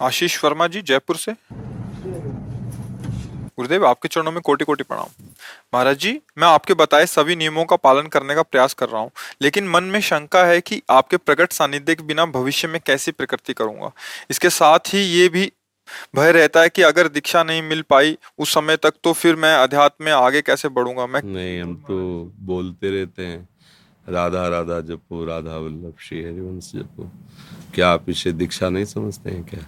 आशीष 0.00 0.42
वर्मा 0.44 0.66
जी, 0.66 0.82
जयपुर 0.82 1.16
से। 1.16 1.32
गुरुदेव, 3.58 3.86
आपके 3.86 4.08
चरणों 4.08 4.32
में 4.32 4.40
कोटि 4.40 4.64
कोटि 4.64 4.84
प्रणाम। 4.84 5.24
महाराज 5.74 5.98
जी, 5.98 6.10
मैं 6.38 6.48
आपके 6.48 6.74
बताए 6.74 7.06
सभी 7.06 7.36
नियमों 7.36 7.64
का 7.64 7.76
पालन 7.76 8.06
करने 8.06 8.34
का 8.34 8.42
प्रयास 8.42 8.74
कर 8.74 8.88
रहा 8.88 9.00
हूँ, 9.00 9.10
लेकिन 9.42 9.68
मन 9.68 9.84
में 9.84 10.00
शंका 10.00 10.44
है 10.44 10.60
कि 10.60 10.80
आपके 10.90 11.16
प्रकट 11.16 11.52
सानिध्य 11.52 11.94
के 11.94 12.02
बिना 12.02 12.26
भविष्य 12.26 12.68
में 12.68 12.80
कैसी 12.86 13.12
प्रकृति 13.12 13.52
करूँगा? 13.52 13.90
इसके 14.30 14.50
साथ 14.50 14.94
ही 14.94 15.00
ये 15.00 15.28
भी 15.28 15.50
भय 16.16 16.32
रहता 16.32 16.60
है 16.60 16.68
कि 16.68 16.82
अगर 16.82 17.08
दीक्षा 17.08 17.42
नहीं 17.42 17.62
मिल 17.62 17.82
पाई 17.82 18.16
उस 18.38 18.52
समय 18.54 18.76
तक 18.76 18.94
तो 19.04 19.12
फिर 19.12 19.36
मैं 19.36 19.54
अध्यात्म 19.56 20.04
में 20.04 20.12
आगे 20.12 20.42
कैसे 20.42 20.68
बढ़ूँगा? 20.68 21.06
मैं 21.06 21.22
नहीं, 21.24 21.60
हम 21.60 21.74
तो 21.88 21.96
बोलते 22.40 22.90
रहते 22.90 23.26
हैं, 23.26 23.48
राधा 24.08 24.46
राधा 24.48 24.80
जपो, 24.82 25.24
राधा 25.24 25.56
वल्लभ, 25.56 25.94
श्री 26.00 26.22
हरिवंश 26.24 26.70
जपो। 26.74 27.10
क्या 27.74 27.88
आप 27.90 28.08
इसे 28.08 28.32
दीक्षा 28.32 28.68
नहीं 28.68 28.84
समझते 28.84 29.30
हैं 29.30 29.44
क्या? 29.44 29.66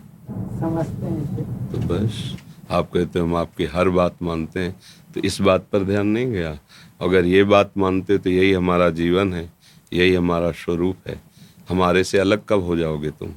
समझते 0.61 1.07
हैं 1.07 1.71
तो 1.71 1.79
बस, 1.89 2.37
आप 2.71 2.91
कहते 2.91 3.19
हम 3.19 3.35
आपकी 3.37 3.65
हर 3.67 3.89
बात 3.91 4.23
मानते 4.23 4.61
हैं 4.61 4.75
तो 5.15 5.21
इस 5.21 5.41
बात 5.41 5.67
पर 5.73 5.85
ध्यान 5.85 6.07
नहीं 6.07 6.33
गया? 6.33 6.59
अगर 7.01 7.25
ये 7.27 7.45
बात 7.47 7.73
मानते 7.79 8.19
तो 8.19 8.31
यही 8.31 8.53
हमारा 8.53 8.89
जीवन 8.93 9.33
है, 9.35 9.51
यही 9.93 10.15
हमारा 10.15 10.51
स्वरूप 10.57 11.09
है। 11.09 11.21
हमारे 11.69 12.05
से 12.05 12.19
अलग 12.19 12.45
कब 12.49 12.63
हो 12.65 12.77
जाओगे 12.77 13.11
तुम? 13.13 13.33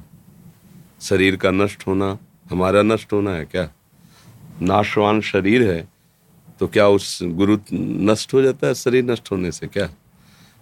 शरीर 1.00 1.36
का 1.36 1.50
नष्ट 1.50 1.86
होना, 1.86 2.16
हमारा 2.50 2.82
नष्ट 2.82 3.12
होना 3.12 3.30
है 3.30 3.44
क्या? 3.44 3.68
नाशवान 4.62 5.20
शरीर 5.22 5.70
है 5.70 5.88
तो 6.60 6.66
क्या 6.68 6.86
उस 6.88 7.18
गुरु 7.22 7.58
नष्ट 7.72 8.34
हो 8.34 8.42
जाता 8.42 8.66
है 8.66 8.74
शरीर 8.76 9.04
नष्ट 9.04 9.30
होने 9.32 9.50
से 9.52 9.66
क्या? 9.66 9.84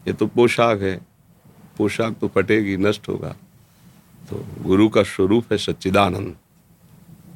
ये 0.07 0.13
तो 0.13 0.27
पोशाक 0.29 0.81
है, 0.83 1.01
पोशाक 1.79 2.17
तो 2.21 2.29
फटेगी, 2.29 2.77
नष्ट 2.79 3.09
होगा। 3.09 3.35
तो 4.31 4.45
गुरु 4.63 4.89
का 4.89 5.03
स्वरूप 5.05 5.53
है 5.53 5.59
सच्चिदानंद। 5.59 6.35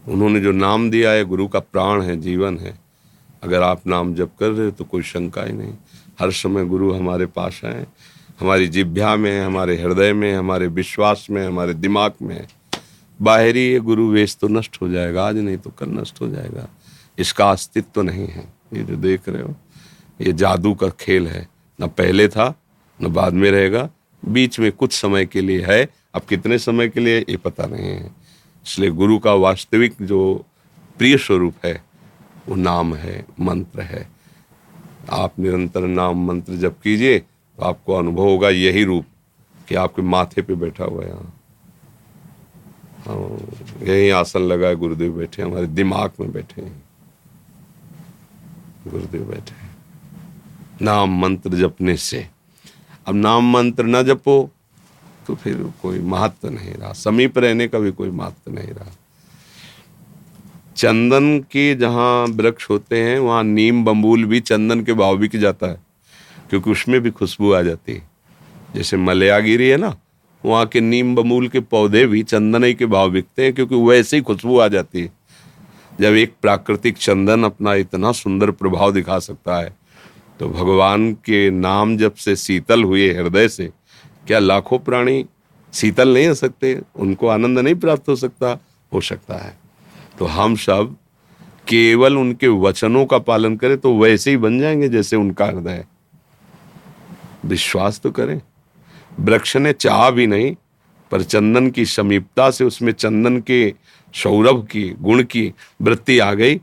उन्होंने 0.09 0.41
जो 0.41 0.53
नाम 0.53 0.91
दिया 0.91 1.11
है, 1.11 1.25
गुरु 1.25 1.47
का 1.49 1.59
प्राण 1.59 2.03
है, 2.03 2.17
जीवन 2.17 2.59
है। 2.59 2.79
अगर 3.43 3.63
आप 3.63 3.87
नाम 3.87 4.15
जप 4.15 4.31
कर 4.41 4.51
रहे 4.51 4.65
हो 4.65 4.71
तो 4.71 4.85
कोई 4.85 5.03
शंका 5.05 5.43
ही 5.43 5.53
नहीं। 5.53 5.73
हर 6.21 6.31
समय 6.33 6.65
गुरु 6.65 6.93
हमारे 6.93 7.27
पास 7.29 7.61
हैं, 7.65 7.87
हमारी 8.41 8.69
जिभ्या 8.69 9.15
में 9.17 9.41
हमारे 9.41 9.77
हृदय 9.77 10.13
में 10.13 10.33
हमारे 10.35 10.67
विश्वास 10.69 11.27
में 11.31 11.47
हमारे 11.47 11.75
दिमाग 11.75 12.15
में 12.23 12.47
बाहरी 13.21 13.61
ये 13.63 13.79
गुरु 13.81 14.09
वेश 14.11 14.37
तो 14.37 14.49
नष्ट 14.49 14.81
हो 14.83 14.89
जाएगा, 14.89 15.27
आज 15.27 15.37
नहीं 15.37 15.57
तो 15.57 15.71
कल 15.71 15.89
नष्ट 15.91 16.21
हो 16.21 16.29
जाएगा। 16.29 16.69
इसका 17.19 17.51
अस्तित्व 17.51 17.89
तो 17.95 18.03
नहीं 18.03 18.27
है, 18.27 18.45
ये 18.75 18.83
जो 18.83 18.97
देख 18.97 19.29
रहे 19.29 19.43
हो, 19.43 19.55
ये 20.21 20.33
जादू 20.33 20.75
का 20.75 20.89
खेल 21.01 21.27
है। 21.27 21.47
न 21.79 21.87
पहले 21.89 22.29
था, 22.29 22.55
न 23.01 23.09
बाद 23.09 23.33
में 23.33 23.51
रहेगा। 23.51 23.89
बीच 24.23 24.59
में 24.61 24.71
कुछ 24.73 24.93
समय 24.93 25.27
के 25.27 25.41
लिए 25.41 25.65
है 25.65 25.85
अब 26.17 26.23
कितने 26.23 26.59
समय 26.59 26.89
के 26.89 27.01
लिए, 27.01 27.19
ये 27.21 27.37
पता 27.37 27.67
नहीं 27.67 27.87
है। 27.87 28.11
इसलिए 28.67 28.91
गुरु 28.91 29.19
का 29.19 29.35
वास्तविक 29.37 29.97
जो 30.03 30.45
प्रिय 30.99 31.17
स्वरूप 31.19 31.55
है, 31.65 31.83
वो 32.49 32.55
नाम 32.55 32.95
है, 32.95 33.25
मंत्र 33.41 33.81
है। 33.83 34.09
आप 35.13 35.39
निरंतर 35.39 35.81
नाम 35.81 36.27
मंत्र 36.27 36.57
जब 36.57 36.81
कीजिए 36.81 37.19
तो 37.19 37.65
आपको 37.65 37.95
अनुभव 37.95 38.23
होगा 38.23 38.49
यही 38.51 38.85
रूप 38.85 39.05
कि 39.69 39.75
आपके 39.75 40.03
माथे 40.03 40.43
पे 40.43 40.55
बैठा 40.55 40.85
हुआ 40.85 41.05
है 41.05 41.09
यहाँ। 41.09 41.33
यही 43.83 44.09
आसन 44.11 44.43
लगा 44.43 44.69
है 44.69 44.77
गुरुदेव 44.77 45.13
बैठे 45.13 45.43
हमारे 45.43 45.67
दिमाग 45.69 46.13
में 46.21 46.33
बैठे 46.33 46.63
हैं। 46.63 46.83
गुरुदेव 48.87 49.25
बैठे 49.25 50.85
नाम 50.85 51.19
मंत्र 51.21 51.51
जपने 51.59 51.97
से। 51.97 52.27
अब 53.07 53.15
नाम 53.15 53.51
मंत्र 53.53 53.85
ना 53.85 54.03
जपो 54.03 54.51
तो 55.27 55.35
फिर 55.35 55.57
कोई 55.83 55.99
महत्व 55.99 56.49
नहीं 56.49 56.73
रहा। 56.73 56.93
समीप 56.93 57.39
रहने 57.39 57.69
का 57.69 57.79
भी 57.79 57.91
कोई 57.93 58.11
महत्व 58.11 58.53
नहीं 58.53 58.69
रहा। 58.69 58.93
चंदन 60.77 61.39
के 61.43 61.75
जहाँ 61.75 62.27
वृक्ष 62.27 62.69
होते 62.71 62.99
हैं, 62.99 63.19
वहाँ 63.19 63.43
नीम 63.45 63.85
बम्बूल 63.85 64.25
भी 64.25 64.41
चंदन 64.41 64.81
के 64.85 64.93
भाव 64.93 65.17
बिक 65.17 65.37
जाता 65.37 65.67
है, 65.67 65.81
क्योंकि 66.51 66.71
उसमें 66.71 67.01
भी 67.01 67.11
खुशबू 67.11 67.53
आ 67.53 67.63
जाती 67.63 67.93
है। 67.93 68.09
जैसे 68.75 68.97
मलयागिरी 68.97 69.69
है 69.69 69.77
ना, 69.77 69.97
वहाँ 70.45 70.67
के 70.67 70.81
नीम 70.81 71.15
बमूल 71.15 71.49
के 71.49 71.61
पौधे 71.61 72.05
भी 72.07 72.23
चंदन 72.23 72.65
ही 72.65 72.75
के 72.75 72.87
भाव 72.87 73.11
बिकते 73.11 73.45
हैं, 73.45 73.53
क्योंकि 73.55 73.75
वैसे 73.83 74.17
ही 74.17 74.23
खुशबू 74.23 74.59
आ 74.59 74.69
जाती 74.69 75.01
है। 75.01 75.13
जब 76.01 76.15
एक 76.15 76.35
प्राकृतिक 76.43 76.97
चंदन 76.97 77.45
अपना 77.45 77.75
इतना 77.75 78.13
सुंदर 78.13 78.51
प्रभाव 78.51 78.93
दिखा 78.93 79.19
सकता 79.19 79.57
है 79.57 79.75
तो 80.41 80.49
भगवान 80.49 81.13
के 81.25 81.49
नाम 81.51 81.97
जब 81.97 82.15
से 82.15 82.35
शीतल 82.37 82.83
हुए 82.85 83.09
हृदय 83.15 83.49
से 83.49 83.71
क्या 84.27 84.39
लाखों 84.39 84.79
प्राणी 84.79 85.27
शीतल 85.73 86.15
नहीं 86.15 86.29
हो 86.29 86.35
सकते? 86.35 86.81
उनको 86.97 87.27
आनंद 87.27 87.59
नहीं 87.59 87.75
प्राप्त 87.75 88.09
हो 88.09 88.17
सकता? 88.17 88.59
हो 88.93 89.01
सकता 89.01 89.35
है। 89.35 89.59
तो 90.19 90.25
हम 90.25 90.57
सब 90.57 90.97
केवल 91.69 92.19
उनके 92.19 92.49
वचनों 92.49 93.07
का 93.07 93.19
पालन 93.19 93.57
करें 93.57 93.79
तो 93.79 93.99
वैसे 93.99 94.31
ही 94.31 94.37
बन 94.37 94.59
जाएँगे 94.59 94.89
जैसे 94.89 95.17
उनका 95.17 95.45
हृदय 95.45 95.85
विश्वास 97.45 98.01
तो 98.01 98.11
करें। 98.11 98.41
वृक्ष 99.21 99.57
ने 99.57 99.73
चाह 99.73 100.11
भी 100.11 100.27
नहीं, 100.27 100.57
पर 101.11 101.23
चंदन 101.23 101.71
की 101.71 101.85
समीपता 101.85 102.51
से 102.51 102.65
उसमें 102.65 102.93
चंदन 102.93 103.41
के 103.41 103.75
सौरभ 104.15 104.67
की, 104.67 104.89
गुण 104.89 105.23
की 105.23 105.53
वृत्ति 105.83 106.19
आ 106.19 106.35
गई। 106.35 106.61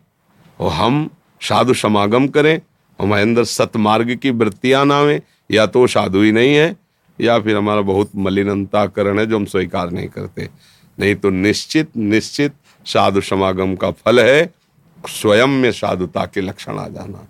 और 0.60 0.72
हम 0.72 1.10
साधु 1.42 1.74
समागम 1.74 2.28
करें, 2.28 2.62
हमारे 3.02 3.22
अंदर 3.22 3.44
सतमार्ग 3.44 4.16
की 4.16 4.30
वृत्तियाँ 4.30 4.86
ना 4.86 4.96
आवे, 4.96 5.22
या 5.52 5.66
तो 5.66 5.88
साधु 5.88 6.22
ही 6.22 6.32
नहीं 6.32 6.56
है 6.56 6.83
या 7.22 7.40
फिर 7.40 7.58
हमारा 7.58 7.82
बहुत 7.82 8.12
मलिनताकरण 8.16 9.20
है 9.20 9.26
जो 9.26 9.36
हम 9.36 9.46
स्वीकार 9.46 9.92
नहीं 9.92 10.08
करते। 10.08 10.50
नहीं 11.00 11.16
तो 11.16 11.30
निश्चित 11.30 11.90
निश्चित 11.98 12.54
साधु 12.86 13.22
समागम 13.22 13.76
का 13.76 13.92
फल 13.92 14.20
है 14.20 14.54
स्वयं 15.10 15.48
में 15.48 15.72
साधुता 15.72 16.26
के 16.26 16.42
लक्षण 16.42 16.80
आ 16.80 16.88
जाना। 16.88 17.28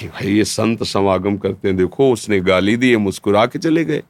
कि 0.00 0.08
भाई 0.08 0.32
ये 0.32 0.44
संत 0.44 0.84
समागम 0.84 1.36
करते 1.36 1.68
हैं, 1.68 1.76
देखो 1.76 2.12
उसने 2.12 2.40
गाली 2.40 2.76
दी 2.76 2.96
मुस्कुरा 2.96 3.46
के 3.46 3.58
चले 3.58 3.84
गए। 3.84 4.02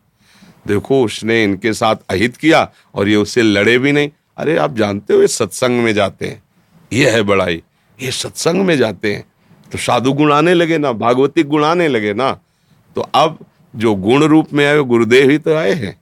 देखो 0.66 1.04
उसने 1.04 1.44
इनके 1.44 1.72
साथ 1.72 1.96
अहित 2.10 2.37
किया 2.37 2.72
और 2.94 3.08
ये 3.08 3.16
उससे 3.16 3.42
लड़े 3.42 3.78
भी 3.78 3.92
नहीं। 3.92 4.10
अरे 4.37 4.56
आप 4.56 4.76
जानते 4.76 5.14
हो 5.14 5.20
ये 5.20 5.28
सत्संग 5.28 5.84
में 5.84 5.94
जाते 5.94 6.26
हैं। 6.26 6.42
ये 6.92 7.10
है 7.10 7.22
बड़ाई। 7.22 7.62
ये 8.02 8.10
सत्संग 8.10 8.66
में 8.66 8.76
जाते 8.76 9.14
हैं। 9.14 9.25
तो 9.72 9.78
साधु 9.78 10.12
गुण 10.12 10.32
आने 10.32 10.54
लगे 10.54 10.78
ना, 10.78 10.92
भागवती 10.92 11.42
गुण 11.42 11.64
आने 11.64 11.88
लगे 11.88 12.14
ना। 12.14 12.40
तो 12.96 13.00
अब 13.00 13.38
जो 13.76 13.94
गुण 13.94 14.23
रूप 14.23 14.53
में 14.53 14.67
आए 14.67 14.79
गुरुदेव 14.79 15.31
ही 15.31 15.38
तो 15.38 15.55
आए 15.55 15.73
हैं। 15.73 16.00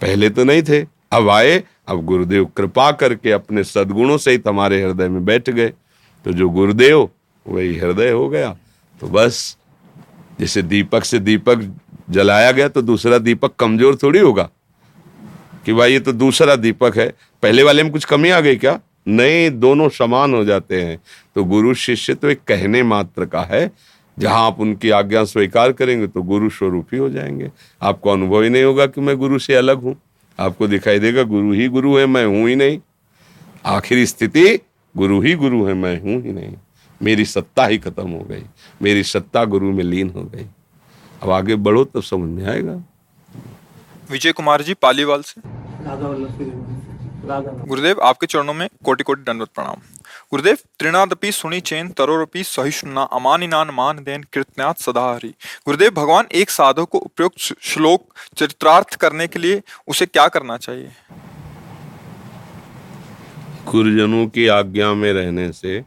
पहले 0.00 0.30
तो 0.30 0.44
नहीं 0.44 0.62
थे, 0.62 0.86
अब 1.12 1.28
आए, 1.30 1.62
अब 1.88 2.04
गुरुदेव 2.04 2.44
कृपा 2.44 2.92
करके 2.92 3.32
अपने 3.32 3.64
सदगुणों 3.64 4.18
से 4.18 4.30
ही 4.30 4.38
तुम्हारे 4.38 4.82
हृदय 4.82 5.08
में 5.08 5.24
बैठ 5.24 5.50
गए। 5.50 5.72
तो 6.24 6.32
जो 6.32 6.48
गुरुदेव, 6.48 7.08
वही 7.46 7.78
हृदय 7.78 8.10
हो 8.10 8.28
गया। 8.28 8.56
तो 9.00 9.08
बस, 9.08 9.56
जैसे 10.40 10.62
दीपक 10.62 11.04
से 11.04 11.18
दीपक 11.18 11.76
जलाया 12.10 12.52
गया 12.52 12.68
तो 12.68 12.82
दूसरा 12.82 13.18
दीपक 13.18 13.54
कमज़ोर 13.58 13.96
थोड़ी 13.96 14.18
होगा। 14.18 14.48
कि 15.66 15.72
भाई, 15.72 15.92
ये 15.92 16.00
तो 16.00 16.12
दूसरा 16.12 16.56
दीपक 16.56 16.98
है, 16.98 17.12
पहले 17.42 17.62
वाले 17.62 17.82
में 17.82 17.92
कुछ 17.92 18.04
कमी 18.04 18.30
आ 18.30 18.40
गई 18.40 18.56
क्या? 18.56 18.78
नहीं, 19.08 19.50
दोनों 19.50 19.88
समान 19.88 20.34
हो 20.34 20.44
जाते 20.44 20.82
हैं। 20.82 20.98
तो 21.34 21.44
गुरु 21.44 21.74
शिष्य 21.74 22.14
तो 22.14 22.28
एक 22.30 22.40
कहने 22.48 22.82
मात्र 22.82 23.26
का 23.26 23.40
है 23.42 23.70
जहाँ 24.18 24.46
आप 24.46 24.60
उनकी 24.60 24.90
आज्ञा 24.90 25.24
स्वीकार 25.24 25.72
करेंगे 25.72 26.06
तो 26.06 26.22
गुरु 26.22 26.50
स्वरूप 26.50 26.86
ही 26.92 26.98
हो 26.98 27.10
जाएँगे। 27.10 27.50
आपको 27.82 28.10
अनुभव 28.10 28.42
ही 28.42 28.48
नहीं 28.48 28.64
होगा 28.64 28.86
कि 28.86 29.00
मैं 29.00 29.16
गुरु 29.16 29.38
से 29.38 29.54
अलग 29.54 29.82
हूँ। 29.82 29.96
आपको 30.40 30.66
दिखाई 30.66 30.98
देगा 30.98 31.22
गुरु 31.22 31.52
ही 31.52 31.68
गुरु 31.68 31.96
है 31.96 32.06
मैं 32.06 32.26
हूँ 32.26 32.48
ही 32.48 32.56
नहीं। 32.56 32.80
आखिरी 33.66 34.06
स्थिति 34.06 34.58
गुरु 34.96 35.20
ही 35.20 35.34
गुरु 35.34 35.64
है 35.64 35.74
मैं 35.74 36.00
हूँ 36.00 36.22
ही 36.22 36.32
नहीं। 36.32 36.54
मेरी 37.02 37.24
सत्ता 37.24 37.66
ही 37.66 37.78
खत्म 37.78 38.10
हो 38.10 38.20
गई। 38.20 38.42
मेरी 38.82 39.02
सत्ता 39.02 39.44
गुरु 39.44 39.72
में 39.72 39.84
लीन 39.84 40.10
हो 40.10 40.22
गई। 40.22 40.46
अब 41.22 41.30
आगे 41.30 41.56
बढ़ो 41.56 41.84
तब 41.84 42.02
समझ 42.02 42.40
में 42.40 42.46
आएगा। 42.46 42.82
विजय 44.10 44.32
कुमार 44.32 44.62
जी 44.62 44.74
पालीवाल 44.74 45.22
से। 45.22 45.40
गुरुदेव, 47.24 48.00
आपके 48.00 48.26
चरणों 48.26 48.54
में 48.54 48.68
कोटि 48.84 49.04
कोटि 49.04 49.22
दंडवत 49.22 49.48
प्रणाम। 49.54 49.80
गुरुदेव, 50.32 50.56
त्रिनादपि 50.78 51.30
सुनी 51.32 51.60
चेन 51.60 51.88
तरोरपि 51.88 52.42
सहिष्णुना, 52.44 53.02
अमानिनान 53.12 53.70
मान 53.70 53.98
देन 54.04 54.22
कृतनाथ 54.32 54.82
सदा 54.82 55.04
हरि 55.04 55.28
गुरुदेव, 55.66 55.90
भगवान 55.92 56.26
एक 56.32 56.50
साधु 56.50 56.84
को 56.84 56.98
उपयुक्त 57.00 57.38
श्लोक 57.62 58.14
चरित्रार्थ 58.36 58.94
करने 58.96 59.26
के 59.26 59.38
लिए 59.38 59.62
उसे 59.88 60.06
क्या 60.06 60.26
करना 60.28 60.56
चाहिए? 60.56 60.90
गुरुजनों 63.66 64.26
की 64.26 64.46
आज्ञा 64.48 64.92
में 64.94 65.12
रहने 65.12 65.50
से 65.52 65.78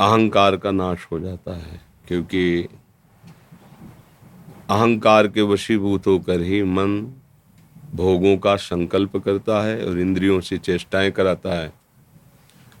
अहंकार 0.00 0.56
का 0.56 0.70
नाश 0.72 1.06
हो 1.12 1.20
जाता 1.20 1.56
है, 1.56 1.80
क्योंकि 2.08 2.68
अहंकार 4.70 5.28
के 5.28 5.42
वशीभूत 5.44 6.06
होकर 6.06 6.40
ही 6.42 6.62
मन 6.64 7.00
भोगों 7.94 8.36
का 8.36 8.56
संकल्प 8.56 9.16
करता 9.16 9.66
है 9.66 9.86
और 9.86 9.98
इंद्रियों 9.98 10.40
से 10.40 10.58
चेष्टाएँ 10.58 11.10
कराता 11.10 11.62
है। 11.62 11.72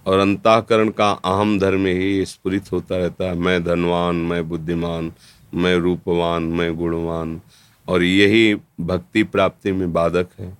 और 0.06 0.18
अंताकरण 0.18 0.88
का 0.88 1.10
अहम 1.10 1.58
धर्म 1.58 1.86
ही 1.86 2.24
स्फुरित 2.26 2.72
होता 2.72 2.96
रहता 2.96 3.24
है। 3.24 3.34
मैं 3.34 3.64
धनवान, 3.64 4.16
मैं 4.16 4.48
बुद्धिमान, 4.48 5.12
मैं 5.54 5.76
रूपवान, 5.76 6.42
मैं 6.42 6.76
गुणवान। 6.76 7.40
और 7.88 8.02
यही 8.02 8.54
भक्ति 8.80 9.22
प्राप्ति 9.22 9.72
में 9.72 9.92
बाधक 9.92 10.26
है। 10.38 10.58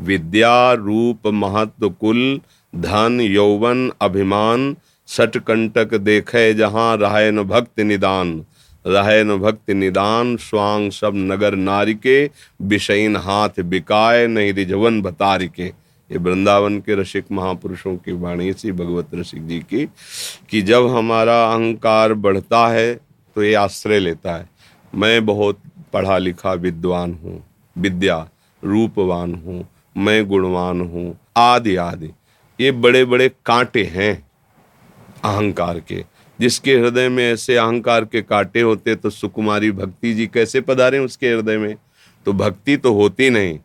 विद्या 0.00 0.72
रूप 0.72 1.26
महत्व 1.26 1.90
कुल, 1.90 2.40
धन, 2.76 3.20
यौवन, 3.20 3.92
अभिमान 4.00 4.76
सटकंटक 5.06 5.94
देखे 5.94 6.54
जहाँ 6.54 6.98
न 7.02 7.42
भक्त 7.42 7.80
निदान। 7.80 8.44
रहे 8.86 9.22
न 9.24 9.36
भक्ति 9.38 9.74
निदान, 9.74 10.36
स्वांग 10.38 10.90
सब 10.92 11.12
नगर 11.16 11.54
नारी 11.56 11.94
के 11.96 12.30
विषयन 12.62 13.16
हाथ 13.18 13.60
बिकाए, 13.62 14.26
नहीं 14.26 14.52
रिझवन 14.54 15.00
बतारी 15.02 15.48
के 15.48 15.72
ये 16.10 16.18
वृंदावन 16.18 16.78
के 16.80 16.94
रसिक 16.94 17.24
महापुरुषों 17.32 17.96
की 17.96 18.12
वाणी 18.14 18.52
सी 18.52 18.72
भगवत 18.72 19.14
रसिक 19.14 19.46
जी 19.46 19.58
की, 19.60 19.86
कि 20.50 20.62
जब 20.62 20.86
हमारा 20.88 21.44
अहंकार 21.44 22.14
बढ़ता 22.16 22.66
है 22.68 22.94
तो 23.36 23.42
ये 23.42 23.54
आश्रय 23.56 23.98
लेता 23.98 24.36
है। 24.36 24.48
मैं 24.92 25.24
बहुत 25.26 25.60
पढ़ा 25.92 26.18
लिखा 26.18 26.52
विद्वान 26.54 27.12
हूँ, 27.14 27.42
विद्या 27.76 28.18
रूपवान 28.62 29.34
हूँ, 29.36 29.66
मैं 29.96 30.26
गुणवान 30.28 30.80
हूँ, 30.82 31.16
आदि 31.36 31.76
आदि। 31.78 32.10
ये 32.58 32.70
बड़े 32.72 33.04
बड़े 33.04 33.28
कांटे 33.46 33.84
हैं 33.86 34.12
अहंकार 35.24 35.80
के। 35.80 36.04
जिसके 36.40 36.74
हृदय 36.74 37.08
में 37.08 37.24
ऐसे 37.24 37.56
अहंकार 37.56 38.04
के 38.04 38.22
कांटे 38.22 38.60
होते 38.60 38.94
तो 38.94 39.10
सुकुमारी 39.10 39.70
भक्ति 39.70 40.12
जी 40.14 40.26
कैसे 40.26 40.60
पधारे 40.60 40.98
उसके 40.98 41.28
हृदय 41.28 41.58
में? 41.58 41.76
तो 42.26 42.32
भक्ति 42.32 42.76
तो 42.76 42.92
होती 42.94 43.30
नहीं, 43.30 43.58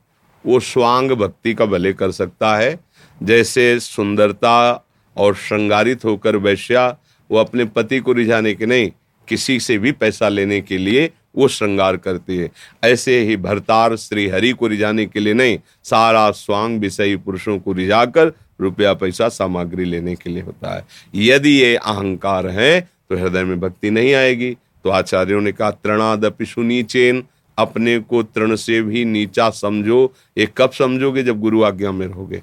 वो 0.45 0.59
स्वांग 0.59 1.11
भक्ति 1.11 1.53
का 1.53 1.65
भले 1.65 1.93
कर 1.93 2.11
सकता 2.11 2.55
है। 2.57 2.79
जैसे 3.21 3.79
सुंदरता 3.79 4.85
और 5.17 5.35
श्रृंगारित 5.35 6.05
होकर 6.05 6.35
वैश्या, 6.35 6.87
वो 7.29 7.37
अपने 7.37 7.65
पति 7.65 7.99
को 7.99 8.13
रिझाने 8.13 8.53
के 8.53 8.65
नहीं, 8.65 8.91
किसी 9.27 9.59
से 9.59 9.77
भी 9.77 9.91
पैसा 9.91 10.29
लेने 10.29 10.61
के 10.61 10.77
लिए 10.77 11.09
वो 11.35 11.47
श्रृंगार 11.47 11.97
करती 11.97 12.37
है। 12.37 12.49
ऐसे 12.83 13.19
ही 13.19 13.37
भरतार 13.37 13.95
श्री 13.95 14.27
हरि 14.27 14.51
को 14.51 14.67
रिझाने 14.67 15.05
के 15.05 15.19
लिए 15.19 15.33
नहीं, 15.33 15.59
सारा 15.83 16.29
स्वांग 16.31 16.79
विषयी 16.79 17.15
पुरुषों 17.15 17.57
को 17.59 17.73
रिझाकर 17.73 18.33
रुपया 18.61 18.93
पैसा 18.93 19.27
सामग्री 19.29 19.85
लेने 19.85 20.15
के 20.15 20.29
लिए 20.29 20.41
होता 20.41 20.75
है। 20.75 20.85
यदि 21.15 21.49
ये 21.51 21.75
अहंकार 21.75 22.47
है 22.49 22.79
तो 22.81 23.17
हृदय 23.17 23.43
में 23.43 23.59
भक्ति 23.59 23.89
नहीं 23.89 24.13
आएगी। 24.13 24.55
तो 24.85 24.89
आचार्यों 24.89 25.41
ने 25.41 25.51
कहा 25.51 25.71
तृणादपि 25.71 26.45
सुनीचेन 26.45 27.23
अपने 27.57 27.97
को 27.99 28.21
तृण 28.25 28.55
से 28.55 28.81
भी 28.81 29.03
नीचा 29.05 29.49
समझो। 29.49 30.13
ये 30.37 30.47
कब 30.57 30.71
समझोगे? 30.71 31.23
जब 31.23 31.39
गुरु 31.39 31.63
आज्ञा 31.63 31.91
में 31.91 32.05
रहोगे। 32.07 32.41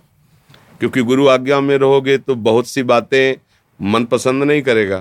क्योंकि 0.80 1.02
गुरु 1.02 1.26
आज्ञा 1.28 1.60
में 1.60 1.76
रहोगे 1.78 2.16
तो 2.18 2.34
बहुत 2.34 2.66
सी 2.66 2.82
बातें 2.82 3.34
मन 3.80 4.04
पसंद 4.04 4.42
नहीं 4.42 4.62
करेगा। 4.62 4.98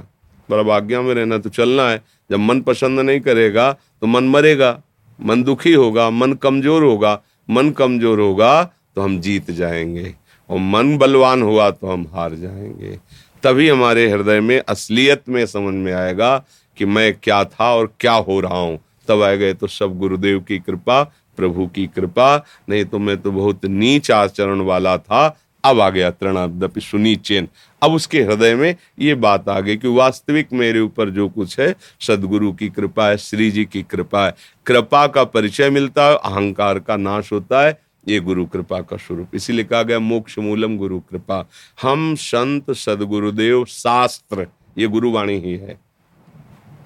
पर 0.49 0.59
अब 0.59 0.69
आज्ञा 0.69 1.01
में 1.01 1.13
रहना 1.13 1.37
तो 1.37 1.49
चलना 1.49 1.89
है। 1.89 2.01
जब 2.31 2.39
मन 2.39 2.61
पसंद 2.61 2.99
नहीं 2.99 3.19
करेगा 3.19 3.71
तो 4.01 4.07
मन 4.07 4.23
मरेगा। 4.23 4.79
मन 5.19 5.43
दुखी 5.43 5.73
होगा, 5.73 6.09
मन 6.09 6.33
कमज़ोर 6.33 6.83
होगा। 6.83 7.19
मन 7.49 7.69
कमज़ोर 7.71 8.19
होगा 8.19 8.63
तो 8.95 9.01
हम 9.01 9.19
जीत 9.21 9.51
जाएँगे। 9.51 10.13
और 10.49 10.57
मन 10.57 10.97
बलवान 10.97 11.41
हुआ 11.41 11.69
तो 11.69 11.87
हम 11.87 12.05
हार 12.13 12.35
जाएँगे। 12.35 12.99
तभी 13.43 13.69
हमारे 13.69 14.09
हृदय 14.11 14.39
में 14.39 14.61
असलियत 14.69 15.29
में 15.29 15.45
समझ 15.45 15.73
में 15.73 15.93
आएगा 15.93 16.45
कि 16.77 16.85
मैं 16.85 17.13
क्या 17.23 17.43
था 17.43 17.73
और 17.75 17.93
क्या 17.99 18.13
हो 18.13 18.39
रहा 18.39 18.59
हूँ। 18.59 18.79
तब 19.07 19.21
आ 19.21 19.33
गए 19.33 19.53
तो 19.53 19.67
सब 19.67 19.97
गुरुदेव 19.99 20.39
की 20.39 20.59
कृपा, 20.59 21.03
प्रभु 21.37 21.67
की 21.67 21.87
कृपा, 21.87 22.45
नहीं 22.69 22.85
तो 22.85 22.99
मैं 22.99 23.17
तो 23.17 23.31
बहुत 23.31 23.65
नीच 23.65 24.11
आचरण 24.11 24.61
वाला 24.61 24.97
था। 24.97 25.37
अब 25.63 25.79
आ 25.81 25.89
गया 25.89 26.09
तृणादपि 26.11 26.81
सुनीचेन। 26.81 27.47
अब 27.81 27.93
उसके 27.93 28.21
हृदय 28.21 28.55
में 28.55 28.75
ये 28.99 29.15
बात 29.15 29.49
आ 29.49 29.59
गई 29.59 29.77
कि 29.77 29.87
वास्तविक 29.87 30.47
मेरे 30.53 30.79
ऊपर 30.79 31.09
जो 31.09 31.29
कुछ 31.29 31.59
है, 31.59 31.75
सदगुरु 31.99 32.51
की 32.51 32.69
कृपा 32.69 33.07
है 33.07 33.17
श्री 33.17 33.51
जी 33.51 33.65
की 33.65 33.83
कृपा 33.83 34.25
है। 34.25 34.35
कृपा 34.65 35.07
का 35.07 35.23
परिचय 35.23 35.69
मिलता 35.69 36.03
है, 36.03 36.15
अहंकार 36.15 36.79
का 36.79 36.97
नाश 36.97 37.33
होता 37.33 37.65
है 37.65 37.86
ये 38.07 38.19
गुरु 38.19 38.45
कृपा 38.45 38.79
का 38.81 38.97
स्वरूप। 38.97 39.35
इसीलिए 39.35 39.65
कहा 39.65 39.83
गया, 39.83 39.99
मोक्ष 39.99 40.37
मूलम 40.39 40.77
गुरु 40.77 40.99
कृपा। 41.01 41.45
हम 41.81 42.15
संत 42.15 42.71
सदगुरुदेव 42.71 43.65
शास्त्र, 43.65 44.47
ये 44.77 44.87
गुरुवाणी 44.87 45.39
ही 45.39 45.55
है। 45.57 45.79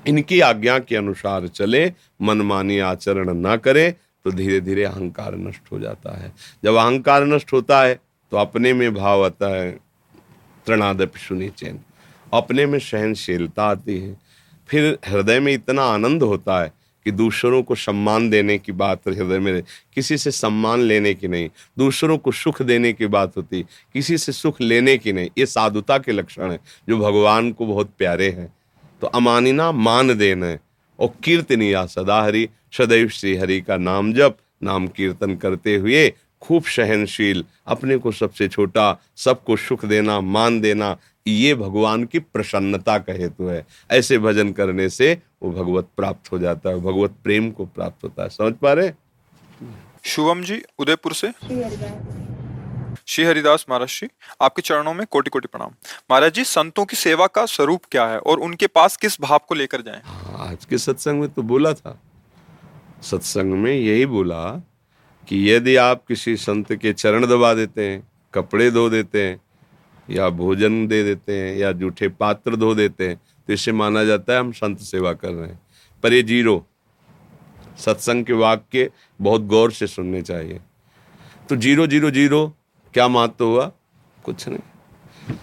इनकी 0.08 0.40
आज्ञा 0.40 0.78
के 0.80 0.96
अनुसार 0.96 1.48
चले, 1.48 1.94
मनमानी 2.22 2.80
आचरण 2.80 3.34
ना 3.34 3.56
करें 3.58 3.94
तो 4.25 4.32
धीरे 4.32 4.60
धीरे 4.62 4.84
अहंकार 4.84 5.36
नष्ट 5.38 5.72
हो 5.72 5.80
जाता 5.80 6.18
है। 6.18 6.34
जब 6.63 6.75
अहंकार 6.75 7.25
नष्ट 7.25 7.54
होता 7.54 7.82
है 7.82 8.00
तो 8.32 8.38
अपने 8.38 8.74
में 8.74 8.94
भाव 8.94 9.25
आता 9.25 9.48
है, 9.48 9.72
तृणादप 10.66 11.16
सुनी 11.18 11.50
चैन। 11.50 11.80
अपने 12.34 12.66
में 12.66 12.78
सहनशीलता 12.80 13.66
आती 13.66 13.98
है। 14.00 14.18
फिर 14.70 14.98
हृदय 15.06 15.40
में 15.40 15.54
इतना 15.54 15.84
आनंद 15.84 16.24
होता 16.24 16.62
है 16.62 16.72
कि 17.05 17.12
दूसरों 17.12 17.63
को 17.63 17.75
सम्मान 17.75 18.29
देने 18.29 18.58
की 18.58 18.72
बात 18.72 19.08
हृदय 19.08 19.39
में 19.39 19.62
किसी 19.96 20.17
से 20.17 20.31
सम्मान 20.31 20.79
लेने 20.79 21.13
की 21.13 21.27
नहीं, 21.27 21.50
दूसरों 21.77 22.17
को 22.17 22.31
सुख 22.31 22.62
देने 22.62 22.93
की 22.93 23.08
बात 23.08 23.38
होती, 23.38 23.62
किसी 23.93 24.17
से 24.17 24.31
सुख 24.31 24.62
लेने 24.62 24.98
की 24.98 25.13
नहीं। 25.13 25.29
ये 25.38 25.46
साधुता 25.46 25.98
के 25.98 26.12
लक्षण 26.12 26.51
है, 26.51 26.60
जो 26.89 26.98
भगवान 26.98 27.51
को 27.51 27.65
बहुत 27.65 27.91
प्यारे 27.98 28.29
हैं। 28.29 28.53
तो 29.01 29.08
अमानिना 29.08 29.72
मान 29.72 30.17
देना 30.17 30.58
और 31.00 31.12
कीर्तनिया 31.24 31.86
सदा 31.86 32.22
हरि 32.22 32.48
सदैव 32.72 33.08
श्री 33.10 33.36
हरि 33.36 33.62
का 33.62 33.77
नाम 33.77 34.13
जप, 34.13 34.38
नाम 34.63 34.88
कीर्तन 34.88 35.36
करते 35.36 35.75
हुए 35.75 36.13
खूब 36.41 36.63
सहनशील, 36.63 37.46
अपने 37.67 37.98
को 37.98 38.12
सबसे 38.12 38.48
छोटा, 38.48 39.01
सबको 39.15 39.58
सुख 39.58 39.86
देना, 39.86 40.22
मान 40.22 40.62
देना 40.62 40.98
ये 41.25 41.54
भगवान 41.56 42.04
की 42.04 42.20
प्रसन्नता 42.20 42.98
का 42.98 43.13
हेतु 43.13 43.48
है। 43.48 43.66
ऐसे 43.92 44.18
भजन 44.20 44.51
करने 44.51 44.90
से 44.90 45.13
वो 45.44 45.51
भगवत 45.54 45.88
प्राप्त 45.98 46.32
हो 46.32 46.40
जाता 46.40 46.70
है 46.70 46.80
भगवत 46.80 47.16
प्रेम 47.24 47.50
को 47.51 47.66
प्राप्त 47.66 48.04
होता 48.04 48.24
है। 48.24 48.30
समझ 48.30 48.54
पा 48.54 48.74
रहे 48.74 48.92
शुभम 50.06 50.42
जी 50.42 50.62
उदयपुर 50.80 51.13
से। 51.13 51.32
श्री 53.08 53.24
हरिदास 53.25 53.66
महाराज 53.70 53.90
जी 53.92 54.08
आपके 54.42 54.62
चरणों 54.62 54.94
में 54.94 55.06
कोटि 55.12 55.30
कोटि 55.30 55.48
प्रणाम। 55.48 55.72
महाराज 56.12 56.34
जी 56.34 56.44
संतों 56.44 56.86
की 56.86 56.96
सेवा 56.96 57.28
का 57.28 57.46
स्वरूप 57.46 57.82
क्या 57.92 58.06
है 58.08 58.18
और 58.20 58.40
उनके 58.40 58.68
पास 58.68 58.98
किस 58.98 59.20
भाव 59.22 59.40
को 59.48 59.56
लेकर 59.56 59.82
जाएँ? 59.82 60.01
हाँ, 60.06 60.48
आज 60.48 60.66
के 60.66 60.78
सत्संग 60.78 61.20
में 61.20 61.30
तो 61.30 61.42
बोला 61.44 61.74
था। 61.74 62.00
सत्संग 63.01 63.54
में 63.54 63.74
यही 63.74 64.06
बोला 64.06 64.44
कि 65.28 65.50
यदि 65.50 65.75
आप 65.75 66.04
किसी 66.08 66.36
संत 66.38 66.74
के 66.74 66.94
चरण 66.94 67.25
दबा 67.25 67.54
देते 67.54 67.90
हैं 67.90 68.04
कपड़े 68.34 68.70
धो 68.72 68.90
देते 68.90 69.28
हैं 69.28 69.40
या 70.12 70.30
भोजन 70.32 70.86
दे 70.88 71.03
देते 71.03 71.34
हैं, 71.34 71.56
या 71.58 71.72
जूठे 71.72 72.08
पात्र 72.10 72.56
धो 72.56 72.74
देते 72.75 73.08
हैं 73.08 73.15
तो 73.48 73.53
इससे 73.53 73.72
माना 73.72 74.03
जाता 74.03 74.34
है 74.34 74.39
हम 74.39 74.51
संत 74.53 74.80
सेवा 74.80 75.13
कर 75.13 75.32
रहे 75.32 75.48
हैं। 75.48 75.60
पर 76.03 76.13
ये 76.13 76.24
ज़ीरो, 76.24 76.65
सत्संग 77.77 78.25
के 78.25 78.34
वाक्य 78.34 78.89
बहुत 79.20 79.41
गौर 79.44 79.72
से 79.72 79.88
सुनने 79.88 80.22
चाहिए। 80.22 80.60
तो 81.50 81.56
ज़ीरो 81.56 81.88
ज़ीरो 81.88 82.12
ज़ीरो, 82.12 82.48
क्या 82.94 83.08
महत्व 83.08 83.46
हुआ? 83.46 83.72
कुछ 84.24 84.48
नहीं। 84.48 85.36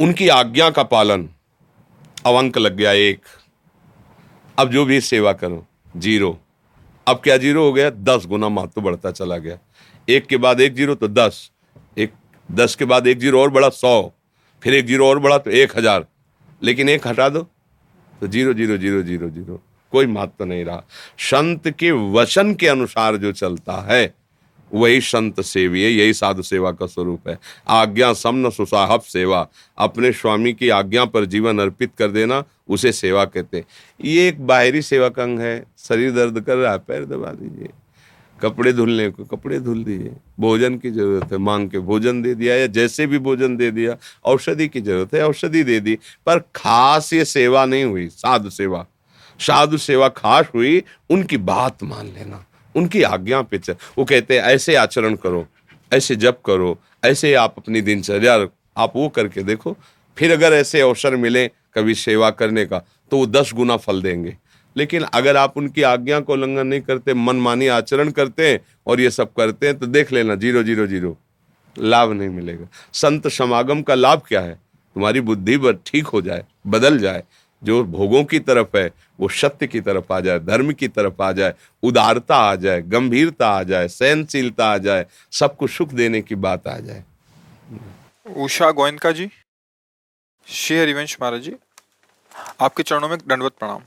उनकी 0.00 0.28
आज्ञा 0.28 0.70
का 0.70 0.82
पालन, 0.84 1.28
अब 2.26 2.34
अंक 2.34 2.58
लग 2.58 2.76
गया 2.76 2.92
एक। 2.92 3.20
अब 4.58 4.70
जो 4.70 4.84
भी 4.84 5.00
सेवा 5.00 5.32
करो, 5.32 5.66
ज़ीरो। 5.96 6.38
अब 7.06 7.20
क्या 7.24 7.36
ज़ीरो 7.36 7.64
हो 7.64 7.72
गया? 7.72 7.90
दस 7.90 8.26
गुना 8.26 8.48
महत्व 8.48 8.80
बढ़ता 8.80 9.10
चला 9.10 9.36
गया। 9.38 9.58
एक 10.08 10.26
के 10.26 10.36
बाद 10.36 10.60
एक 10.60 10.74
ज़ीरो 10.74 10.94
तो 10.94 11.08
दस। 11.08 11.50
एक 11.98 12.12
दस 12.48 12.74
के 12.74 12.84
बाद 12.84 13.06
एक 13.06 13.18
ज़ीरो 13.18 13.40
और 13.42 13.50
बढ़ा 13.50 13.68
सौ, 13.68 14.12
फिर 14.62 14.74
एक 14.74 14.86
ज़ीरो 14.86 15.06
और 15.06 15.18
बढ़ा 15.18 15.38
तो 15.38 15.50
एक 15.50 15.76
हज़ार। 15.78 16.06
लेकिन 16.62 16.88
एक 16.88 17.06
हटा 17.06 17.28
दो। 17.28 17.40
तो 18.20 18.26
zero 18.26 18.52
zero 18.54 18.76
zero 18.76 19.02
zero 19.02 19.28
zero. 19.30 19.60
कोई 19.92 20.06
महत्व 20.06 20.44
नहीं 20.44 20.64
रहा। 20.64 20.82
संत 21.18 21.68
के 21.68 21.90
वचन 21.90 22.54
के 22.54 22.68
अनुसार 22.68 23.16
जो 23.16 23.32
चलता 23.32 23.80
है, 23.90 24.14
वही 24.72 25.00
संत 25.00 25.40
सेवी 25.40 25.82
है, 25.82 25.90
यही 25.90 26.12
साधु 26.12 26.42
सेवा 26.42 26.70
का 26.72 26.86
स्वरूप 26.86 27.28
है। 27.28 27.38
आज्ञा 27.68 28.12
समन 28.12 28.50
सुसाहब 28.50 29.00
सेवा। 29.00 29.46
अपने 29.78 30.12
स्वामी 30.12 30.52
की 30.52 30.68
आज्ञा 30.68 31.04
पर 31.04 31.24
जीवन 31.24 31.58
अर्पित 31.58 31.92
कर 31.98 32.08
देना, 32.08 32.42
उसे 32.68 32.92
सेवा 32.92 33.24
कहते 33.24 33.56
हैं। 33.56 33.64
ये 34.00 34.28
एक 34.28 34.46
बाहरी 34.46 34.82
सेवा 34.82 35.08
का 35.08 35.22
अंग 35.22 35.40
है। 35.40 35.64
शरीर 35.78 36.12
दर्द 36.12 36.40
कर 36.40 36.56
रहा 36.56 36.72
है, 36.72 36.78
पैर 36.78 37.04
दबा 37.04 37.32
दीजिए। 37.32 37.68
कपड़े 38.44 38.72
धुलने 38.72 39.08
को, 39.08 39.24
कपड़े 39.24 39.58
धुल 39.60 39.82
दिए। 39.84 40.10
भोजन 40.40 40.76
की 40.78 40.90
ज़रूरत 40.90 41.32
है, 41.32 41.38
मांग 41.38 41.68
के 41.70 41.78
भोजन 41.78 42.22
दे 42.22 42.34
दिया 42.34 42.54
या 42.54 42.66
जैसे 42.66 43.06
भी 43.06 43.18
भोजन 43.18 43.56
दे 43.56 43.70
दिया, 43.70 43.96
औषधि 44.24 44.68
की 44.68 44.80
ज़रूरत 44.80 45.14
है, 45.14 45.26
औषधि 45.26 45.62
दे 45.64 45.80
दी। 45.80 45.98
पर 46.26 46.38
खास 46.38 47.12
ये 47.12 47.24
सेवा 47.24 47.64
नहीं 47.64 47.84
हुई, 47.84 48.08
साधु 48.08 48.50
सेवा। 48.50 48.86
साधु 49.40 49.78
सेवा 49.78 50.08
खास 50.08 50.48
हुई, 50.54 50.82
उनकी 51.10 51.36
बात 51.36 51.82
मान 51.82 52.06
लेना, 52.06 52.44
उनकी 52.74 53.02
आज्ञा 53.02 53.42
पे 53.42 53.58
चल। 53.58 53.76
वो 53.98 54.04
कहते 54.04 54.38
हैं, 54.38 54.44
ऐसे 54.44 54.74
आचरण 54.74 55.14
करो, 55.14 55.46
ऐसे 55.92 56.16
जप 56.16 56.40
करो, 56.46 56.78
ऐसे 57.04 57.34
आप 57.34 57.54
अपनी 57.58 57.80
दिनचर्या 57.80 58.34
आप 58.76 58.92
वो 58.96 59.08
करके 59.08 59.42
देखो। 59.42 59.76
फिर 60.16 60.32
अगर 60.32 60.52
ऐसे 60.52 60.80
अवसर 60.80 61.16
मिले 61.16 61.46
कभी 61.74 61.94
सेवा 61.94 62.30
करने 62.30 62.64
का 62.66 62.78
तो 63.10 63.16
वो 63.16 63.26
दस 63.26 63.52
गुना 63.54 63.76
फल 63.76 64.02
देंगे। 64.02 64.36
लेकिन 64.76 65.02
अगर 65.04 65.36
आप 65.36 65.56
उनकी 65.56 65.82
आज्ञा 65.82 66.20
को 66.20 66.32
उल्लंघन 66.32 66.66
नहीं 66.66 66.80
करते, 66.80 67.14
मनमानी 67.14 67.66
आचरण 67.68 68.10
करते 68.10 68.50
हैं 68.50 68.60
और 68.86 69.00
ये 69.00 69.10
सब 69.10 69.32
करते 69.32 69.66
हैं 69.66 69.78
तो 69.78 69.86
देख 69.86 70.12
लेना, 70.12 70.34
ज़ीरो 70.34 70.62
ज़ीरो 70.62 70.86
ज़ीरो। 70.86 71.16
लाभ 71.76 72.12
नहीं 72.12 72.28
मिलेगा। 72.28 72.66
संत 72.92 73.28
समागम 73.28 73.82
का 73.82 73.94
लाभ 73.94 74.22
क्या 74.28 74.40
है? 74.40 74.54
तुम्हारी 74.54 75.20
बुद्धि 75.20 75.72
ठीक 75.86 76.06
हो 76.06 76.20
जाए, 76.22 76.44
बदल 76.66 76.98
जाए। 76.98 77.22
जो 77.62 77.82
भोगों 77.84 78.22
की 78.24 78.38
तरफ़ 78.38 78.76
है, 78.76 78.90
वो 79.20 79.28
सत्य 79.28 79.66
की 79.66 79.80
तरफ़ 79.80 80.12
आ 80.12 80.18
जाए, 80.20 80.38
धर्म 80.38 80.72
की 80.72 80.88
तरफ़ 80.88 81.22
आ 81.22 81.30
जाए, 81.32 81.54
उदारता 81.82 82.36
आ 82.36 82.54
जाए, 82.54 82.82
गंभीरता 82.82 83.48
आ 83.48 83.62
जाए, 83.62 83.88
सहनशीलता 83.88 84.66
आ 84.66 84.78
जाए, 84.78 85.06
सबको 85.32 85.66
सुख 85.66 85.92
देने 85.92 86.20
की 86.22 86.34
बात 86.36 86.66
आ 86.68 86.78
जाए। 86.78 87.04
उषा 88.26 88.70
गोयनका 88.70 89.10
जी, 89.12 89.28
श्री 90.48 90.78
हरिवंश 90.78 91.16
महाराज 91.22 91.40
जी 91.40 91.50
आपके 92.60 92.82
चरणों 92.82 93.08
में 93.08 93.18
दंडवत 93.18 93.52
प्रणाम। 93.60 93.80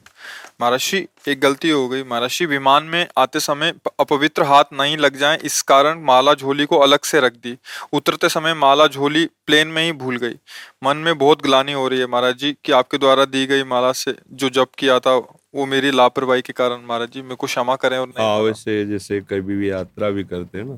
महाराष्ट्री 0.61 1.07
एक 1.27 1.39
गलती 1.41 1.69
हो 1.69 1.87
गई। 1.89 2.03
महाराष्ट्री 2.03 2.45
विमान 2.47 2.83
में 2.83 3.07
आते 3.17 3.39
समय 3.39 3.73
अपवित्र 3.99 4.43
हाथ 4.43 4.73
नहीं 4.73 4.97
लग 4.97 5.17
जाएँ 5.17 5.37
इस 5.43 5.61
कारण 5.61 6.01
माला 6.03 6.33
झोली 6.33 6.65
को 6.65 6.77
अलग 6.77 7.03
से 7.03 7.19
रख 7.19 7.33
दी। 7.33 7.55
उतरते 7.93 8.29
समय 8.29 8.53
माला 8.55 8.87
झोली 8.87 9.25
प्लेन 9.45 9.67
में 9.67 9.83
ही 9.83 9.91
भूल 9.93 10.17
गई। 10.17 10.35
मन 10.83 10.97
में 10.97 11.17
बहुत 11.17 11.41
ग्लानी 11.41 11.73
हो 11.73 11.87
रही 11.87 11.99
है। 11.99 12.07
महाराज 12.07 12.37
जी 12.37 12.55
कि 12.65 12.71
आपके 12.71 12.97
द्वारा 12.97 13.25
दी 13.27 13.45
गई 13.45 13.63
माला 13.65 13.91
से 13.93 14.15
जो 14.33 14.49
जप 14.51 14.71
किया 14.77 14.99
था 14.99 15.15
वो 15.55 15.65
मेरी 15.65 15.91
लापरवाही 15.91 16.41
के 16.41 16.53
कारण। 16.53 16.85
महाराज 16.85 17.11
जी 17.11 17.21
मेरे 17.21 17.35
को 17.35 17.47
क्षमा 17.47 17.75
करें 17.75 17.97
और 17.97 18.13
हाँ 18.19 18.37
वैसे 18.39 18.83
जैसे 18.85 19.19
कभी 19.21 19.55
भी 19.55 19.69
यात्रा 19.69 20.09
भी 20.09 20.23
करते 20.23 20.57
हैं 20.57 20.65
ना 20.65 20.75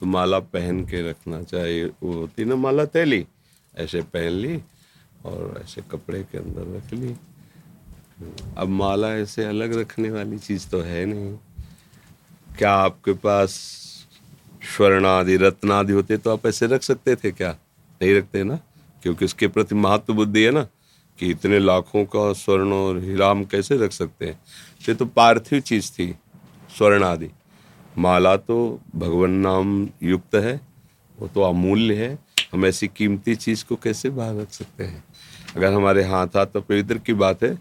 तो 0.00 0.06
माला 0.06 0.38
पहन 0.48 0.84
के 0.84 1.08
रखना 1.10 1.42
चाहिए। 1.42 1.84
वो 1.84 2.12
होती 2.12 2.44
ना 2.44 2.56
माला 2.56 2.84
तैली 2.86 3.24
ऐसे 3.74 4.02
पहन 4.04 4.32
ली 4.32 4.56
और 5.24 5.60
ऐसे 5.64 5.82
कपड़े 5.90 6.22
के 6.22 6.38
अंदर 6.38 6.76
रख 6.76 6.92
ली। 6.92 7.16
अब 8.56 8.68
माला 8.68 9.08
ऐसे 9.14 9.44
अलग 9.44 9.78
रखने 9.78 10.10
वाली 10.10 10.38
चीज़ 10.38 10.68
तो 10.68 10.80
है 10.80 11.04
नहीं। 11.06 11.36
क्या 12.48 12.72
आपके 12.72 13.12
पास 13.12 13.50
स्वर्ण 14.76 15.06
आदि 15.06 15.36
रत्न 15.36 15.72
आदि 15.72 15.92
होते 15.92 16.16
तो 16.16 16.32
आप 16.32 16.46
ऐसे 16.46 16.66
रख 16.66 16.82
सकते 16.82 17.16
थे 17.16 17.30
क्या? 17.30 17.50
नहीं 18.00 18.14
रखते 18.14 18.42
ना? 18.44 18.58
क्योंकि 19.02 19.24
उसके 19.24 19.48
प्रति 19.48 19.74
महत्व 19.74 20.14
बुद्धि 20.14 20.42
है 20.42 20.50
ना, 20.50 20.62
कि 21.18 21.30
इतने 21.30 21.58
लाखों 21.58 22.04
का 22.04 22.32
स्वर्ण 22.32 22.72
और 22.72 22.98
हीराम 22.98 23.44
कैसे 23.44 23.76
रख 23.76 23.92
सकते 23.92 24.26
हैं? 24.26 24.40
ये 24.88 24.94
तो 24.94 25.06
पार्थिव 25.06 25.60
चीज़ 25.60 25.90
थी 25.92 26.10
स्वर्ण 26.76 27.04
आदि 27.04 27.30
माला 27.98 28.36
तो 28.36 28.80
भगवान 28.96 29.30
नाम 29.30 29.88
युक्त 30.02 30.34
है, 30.34 30.60
वो 31.18 31.28
तो 31.28 31.42
अमूल्य 31.42 31.94
है। 31.94 32.18
हम 32.52 32.66
ऐसी 32.66 32.88
कीमती 32.88 33.34
चीज़ 33.34 33.64
को 33.64 33.76
कैसे 33.76 34.10
बाहर 34.10 34.36
रख 34.36 34.50
सकते 34.50 34.84
हैं? 34.84 35.04
अगर 35.48 35.72
हमारे 35.72 36.02
हाथ 36.04 36.36
हाथ 36.36 36.46
तो 36.46 36.60
पवित्र 36.60 36.98
की 36.98 37.12
बात 37.14 37.42
है 37.42 37.54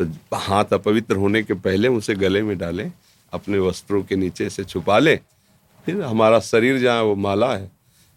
तो 0.00 0.06
हाथ 0.34 0.72
अपवित्र 0.72 1.16
होने 1.16 1.42
के 1.42 1.54
पहले 1.56 1.88
उसे 1.90 2.14
गले 2.16 2.42
में 2.42 2.56
डालें, 2.58 2.90
अपने 3.32 3.58
वस्त्रों 3.58 4.02
के 4.02 4.16
नीचे 4.16 4.48
से 4.50 4.64
छुपा 4.64 4.98
लें, 4.98 5.18
फिर 5.86 6.02
हमारा 6.02 6.40
शरीर 6.42 6.78
जहाँ 6.78 7.02
वो 7.02 7.14
माला 7.16 7.52
है, 7.54 7.70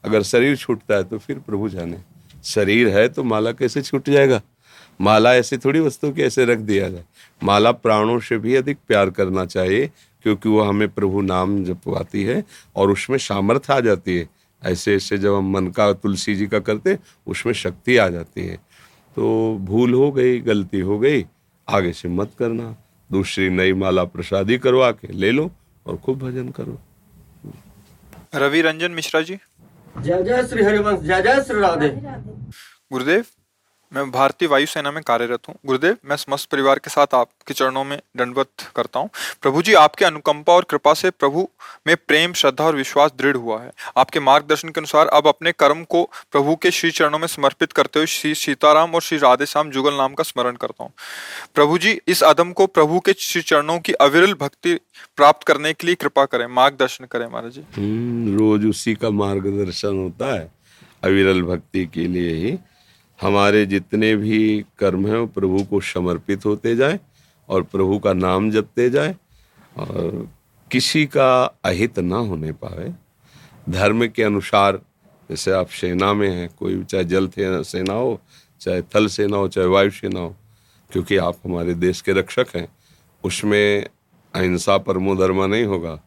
अगर 0.03 0.23
शरीर 0.23 0.55
छूटता 0.57 0.95
है 0.95 1.03
तो 1.03 1.17
फिर 1.17 1.39
प्रभु 1.39 1.69
जाने। 1.69 1.97
शरीर 2.45 2.87
है 2.89 3.07
तो 3.09 3.23
माला 3.23 3.51
कैसे 3.51 3.81
छूट 3.81 4.09
जाएगा? 4.09 4.41
माला 4.99 5.33
ऐसी 5.35 5.57
थोड़ी 5.57 5.79
वस्तु 5.79 6.11
की 6.11 6.21
ऐसे 6.21 6.45
रख 6.45 6.59
दिया 6.59 6.89
जाए। 6.89 7.03
माला 7.41 7.71
प्राणों 7.73 8.19
से 8.19 8.37
भी 8.37 8.55
अधिक 8.55 8.77
प्यार 8.87 9.09
करना 9.09 9.45
चाहिए, 9.47 9.89
क्योंकि 10.25 10.49
वो 10.49 10.61
हमें 10.61 10.87
प्रभु 10.89 11.21
नाम 11.21 11.63
जपवाती 11.65 12.23
है 12.23 12.43
और 12.75 12.91
उसमें 12.91 13.17
सामर्थ्य 13.17 13.73
आ 13.73 13.79
जाती 13.81 14.17
है। 14.17 14.27
ऐसे 14.61 14.95
ऐसे 14.95 15.17
जब 15.17 15.35
हम 15.35 15.51
मन 15.51 15.67
का, 15.67 15.91
तुलसी 15.93 16.35
जी 16.35 16.47
का 16.47 16.59
करते 16.59 16.97
उसमें 17.27 17.53
शक्ति 17.55 17.97
आ 17.97 18.07
जाती 18.09 18.45
है। 18.45 18.57
तो 19.17 19.57
भूल 19.61 19.93
हो 19.93 20.11
गई 20.11 20.39
गलती 20.39 20.79
हो 20.79 20.99
गई। 20.99 21.25
आगे 21.67 21.91
से 21.93 22.09
मत 22.09 22.31
करना। 22.39 22.75
दूसरी 23.11 23.49
नई 23.49 23.73
माला 23.73 24.03
प्रसादी 24.03 24.57
करवा 24.57 24.91
के 24.91 25.13
ले 25.13 25.31
लो 25.31 25.51
और 25.85 25.97
खूब 25.97 26.19
भजन 26.19 26.49
करो। 26.49 26.79
रवि 28.35 28.61
रंजन 28.61 28.91
मिश्रा 28.91 29.21
जी। 29.21 29.37
जय 30.01 30.23
जय 30.23 30.43
श्री 30.43 30.63
हरिवंश 30.63 30.99
जय 30.99 31.21
जय 31.21 31.43
श्री 31.43 31.59
राधे। 31.59 31.89
गुरुदेव। 32.91 33.25
मैं 33.91 34.09
भारतीय 34.11 34.47
वायुसेना 34.47 34.91
में 34.91 35.01
कार्यरत 35.03 35.47
हूँ। 35.49 35.55
गुरुदेव 35.65 35.97
मैं 36.05 36.15
समस्त 36.15 36.49
परिवार 36.49 36.79
के 36.79 36.89
साथ 36.89 37.13
आपके 37.15 37.53
चरणों 37.53 37.83
में 37.83 37.97
दंडवत 38.17 38.49
करता 38.75 38.99
हूँ। 38.99 39.09
प्रभु 39.41 39.61
जी 39.61 39.73
आपके 39.73 40.05
अनुकंपा 40.05 40.53
और 40.53 40.63
कृपा 40.63 40.93
से 40.93 41.09
प्रभु 41.09 41.47
में 41.87 41.95
प्रेम 42.07 42.33
श्रद्धा 42.33 42.65
और 42.65 42.75
विश्वास 42.75 43.11
दृढ़ 43.19 43.37
हुआ 43.37 43.61
है। 43.61 43.71
आपके 43.97 44.19
मार्गदर्शन 44.19 44.69
के 44.69 44.79
अनुसार 44.79 45.07
अब 45.07 45.27
अपने 45.27 45.51
कर्म 45.51 45.83
को 45.83 46.03
प्रभु 46.31 46.55
के 46.55 46.71
श्री 46.71 46.91
चरणों 46.91 47.19
में 47.19 47.27
समर्पित 47.27 47.73
करते 47.73 47.99
हुए 47.99 48.07
श्री 48.07 48.35
सीताराम 48.35 48.95
और 48.95 49.01
श्री 49.01 49.17
राधे 49.17 49.45
श्याम 49.45 49.71
जुगल 49.71 49.93
नाम 49.93 50.13
का 50.13 50.23
स्मरण 50.23 50.55
करता 50.55 50.83
हूँ। 50.83 50.91
प्रभु 51.55 51.77
जी 51.77 51.99
इस 52.07 52.23
अदम 52.23 52.51
को 52.51 52.67
प्रभु 52.67 52.99
के 52.99 53.13
श्री 53.13 53.41
चरणों 53.41 53.79
की 53.79 53.93
अविरल 53.93 54.33
भक्ति 54.33 54.79
प्राप्त 55.17 55.47
करने 55.47 55.73
के 55.73 55.87
लिए 55.87 55.95
कृपा 55.95 56.25
करें 56.25 56.47
मार्गदर्शन 56.47 57.05
करें 57.05 57.27
महाराज 57.27 57.51
जी। 57.51 57.63
हम्म, 57.77 58.37
रोज 58.37 58.65
उसी 58.65 58.93
का 58.95 59.09
मार्गदर्शन 59.09 59.97
होता 59.97 60.33
है 60.33 60.51
अविरल 61.03 61.41
भक्ति 61.41 61.85
के 61.85 62.07
लिए 62.07 62.33
ही। 62.35 62.57
हमारे 63.19 63.65
जितने 63.65 64.15
भी 64.15 64.65
कर्म 64.79 65.07
हैं, 65.07 65.17
वो 65.17 65.27
प्रभु 65.27 65.63
को 65.63 65.79
समर्पित 65.81 66.45
होते 66.45 66.75
जाए 66.75 66.99
और 67.49 67.63
प्रभु 67.63 67.99
का 67.99 68.13
नाम 68.13 68.51
जपते 68.51 68.89
जाए 68.89 69.15
और 69.77 70.27
किसी 70.71 71.05
का 71.05 71.45
अहित 71.65 71.99
ना 71.99 72.17
होने 72.17 72.51
पाए 72.51 72.93
धर्म 73.69 74.07
के 74.07 74.23
अनुसार, 74.23 74.79
जैसे 75.29 75.51
आप 75.51 75.67
सेना 75.69 76.13
में 76.13 76.29
हैं, 76.29 76.49
कोई 76.59 76.83
चाहे 76.83 77.03
जल 77.03 77.29
सेना 77.63 77.93
हो, 77.93 78.19
चाहे 78.61 78.81
थल 78.95 79.07
सेना 79.07 79.37
हो, 79.37 79.47
चाहे 79.47 79.67
वायु 79.67 79.91
सेना 79.91 80.19
हो, 80.19 80.35
क्योंकि 80.91 81.17
आप 81.17 81.37
हमारे 81.45 81.73
देश 81.73 82.01
के 82.01 82.13
रक्षक 82.13 82.47
हैं, 82.55 82.67
उसमें 83.23 83.87
अहिंसा 84.33 84.77
परमो 84.77 85.15
धर्म 85.15 85.43
नहीं 85.43 85.65
होगा। 85.65 85.99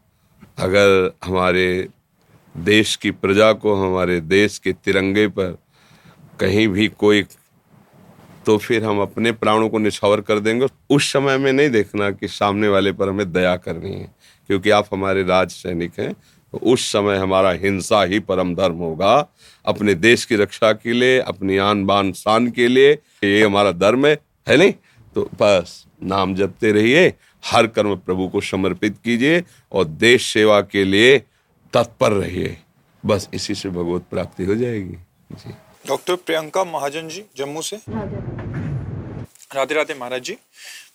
अगर 0.59 1.13
हमारे 1.25 1.89
देश 2.55 2.95
की 2.97 3.11
प्रजा 3.11 3.53
को, 3.53 3.75
हमारे 3.75 4.21
देश 4.21 4.59
के 4.59 4.73
तिरंगे 4.73 5.27
पर 5.29 5.57
कहीं 6.41 6.67
भी 6.69 6.89
कोई 6.91 7.23
तो 8.47 8.57
फिर 8.59 8.85
हम 8.85 9.01
अपने 9.01 9.33
प्राणों 9.33 9.69
को 9.69 9.79
निछावर 9.79 10.21
कर 10.21 10.39
देंगे। 10.39 10.67
उस 10.91 11.13
समय 11.13 11.39
में 11.39 11.53
नहीं 11.53 11.71
देखना 11.71 12.11
कि 12.11 12.29
सामने 12.31 12.69
वाले 12.69 12.93
पर 12.93 13.09
हमें 13.09 13.33
दया 13.33 13.55
करनी 13.59 13.93
है, 13.93 14.11
क्योंकि 14.51 14.71
आप 14.71 14.89
हमारे 14.93 15.23
राज 15.25 15.51
सैनिक 15.53 15.99
हैं 16.01 16.13
तो 16.13 16.59
उस 16.65 16.87
समय 16.93 17.17
हमारा 17.17 17.51
हिंसा 17.55 18.03
ही 18.05 18.19
परम 18.21 18.55
धर्म 18.55 18.77
होगा। 18.77 19.15
अपने 19.65 19.95
देश 19.97 20.25
की 20.25 20.37
रक्षा 20.37 20.73
के 20.73 20.93
लिए, 20.93 21.19
अपनी 21.21 21.57
आन 21.59 21.85
बान 21.87 22.13
शान 22.13 22.51
के 22.51 22.69
लिए, 22.69 22.93
ये 23.25 23.45
हमारा 23.45 23.73
धर्म 23.73 24.07
है 24.07 24.19
है 24.49 24.57
नहीं? 24.57 24.73
तो 25.17 25.29
बस, 25.35 25.87
नाम 26.03 26.35
जपते 26.35 26.73
रहिए, 26.73 27.07
हर 27.45 27.67
कर्म 27.67 27.95
प्रभु 27.97 28.29
को 28.29 28.41
समर्पित 28.41 28.97
कीजिए 29.05 29.43
और 29.73 29.85
देश 29.85 30.33
सेवा 30.33 30.61
के 30.63 30.85
लिए 30.85 31.19
तत्पर 31.73 32.13
रहिए। 32.13 32.57
बस 33.05 33.29
इसी 33.35 33.55
से 33.55 33.69
भगवत 33.71 34.05
प्राप्ति 34.11 34.45
हो 34.45 34.55
जाएगी। 34.55 34.97
जी। 35.33 35.55
डॉक्टर 35.85 36.15
प्रियंका 36.17 36.65
महाजन 36.65 37.09
जी 37.09 37.25
जम्मू 37.37 37.63
से। 37.63 37.77
राधे 39.55 39.75
राधे 39.75 39.95
महाराज 39.95 40.23
जी। 40.23 40.37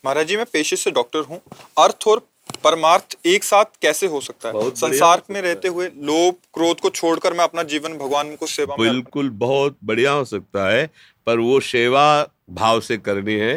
महाराज 0.06 0.28
जी 0.28 0.38
मैं 0.38 0.46
पेशे 0.54 0.76
से 0.76 0.92
डॉक्टर 0.92 1.24
हूँ। 1.30 1.42
अर्थ 1.80 2.08
और 2.08 2.20
परमार्थ 2.64 3.16
एक 3.26 3.44
साथ 3.44 3.66
कैसे 3.82 4.08
हो 4.08 4.20
सकता 4.22 4.50
है? 4.50 4.70
संसार 4.70 5.10
हो 5.10 5.16
सकता 5.16 5.34
में 5.34 5.42
रहते 5.42 5.68
हुए 5.68 5.88
लोभ 5.88 6.36
क्रोध 6.54 6.80
को 6.80 6.90
छोड़कर 6.90 7.34
मैं 7.34 7.44
अपना 7.44 7.64
जीवन 7.64 7.98
भगवान 7.98 8.36
को 8.36 8.48
सेवा 8.48 8.76
बिल्कुल 8.76 9.30
बहुत 9.30 9.78
बढ़िया 9.84 10.12
हो 10.12 10.26
सकता 10.26 10.70
है 10.70 10.86
पर 11.28 11.40
वो 11.40 11.60
सेवा 11.60 12.06
भाव 12.50 12.82
से 12.82 12.98
करनी 12.98 13.34
है। 13.34 13.56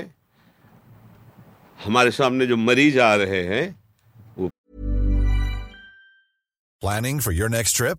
हमारे 1.85 2.11
सामने 2.11 2.47
जो 2.47 2.57
मरीज़ 2.57 2.99
आ 3.01 3.15
रहे 3.15 3.43
हैं 3.45 3.65
वो 4.39 4.51
planning 6.83 7.21
for 7.21 7.35
your 7.35 7.51
next 7.51 7.83
trip? 7.83 7.99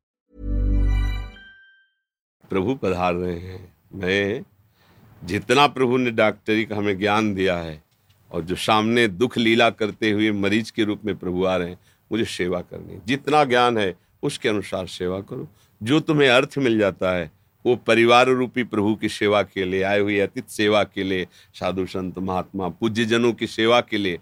प्रभु 2.51 2.75
पधार 2.75 3.13
रहे 3.13 3.39
हैं। 3.39 3.73
मैं 3.95 4.43
जितना 5.23 5.67
प्रभु 5.67 5.97
ने 5.97 6.11
डॉक्टरी 6.11 6.65
का 6.65 6.75
हमें 6.75 6.99
ज्ञान 6.99 7.33
दिया 7.33 7.57
है 7.57 7.83
और 8.31 8.41
जो 8.41 8.55
सामने 8.55 9.07
दुख 9.07 9.37
लीला 9.37 9.69
करते 9.69 10.11
हुए 10.11 10.31
मरीज़ 10.31 10.71
के 10.71 10.83
रूप 10.83 11.01
में 11.05 11.15
प्रभु 11.15 11.45
आ 11.45 11.57
रहे 11.57 11.69
हैं, 11.69 11.77
मुझे 12.11 12.25
सेवा 12.25 12.61
करनी। 12.61 12.99
जितना 13.07 13.43
ज्ञान 13.43 13.77
है, 13.77 13.95
उसके 14.23 14.49
अनुसार 14.49 14.87
सेवा 14.87 15.21
करो। 15.21 15.47
जो 15.83 15.99
तुम्हें 15.99 16.29
अर्थ 16.29 16.57
मिल 16.57 16.79
जाता 16.79 17.11
है, 17.11 17.31
वो 17.65 17.75
परिवार 17.75 18.27
रूपी 18.27 18.63
प्रभु 18.63 18.95
की 18.95 19.09
सेवा 19.09 19.43
के 19.43 19.65
लिए, 19.65 19.83
आए 19.83 19.99
हुए 19.99 20.19
अतिथि 20.19 20.53
सेवा 20.53 20.83
के 20.83 21.03
लिए, 21.03 21.27
साधु 21.53 21.85
संत, 21.85 22.19
महात्मा 22.19 22.69
पूज्य 22.69 23.05
जनों 23.05 23.33
की 23.33 23.47
सेवा 23.47 23.81
के 23.81 23.97
लिए, 23.97 24.19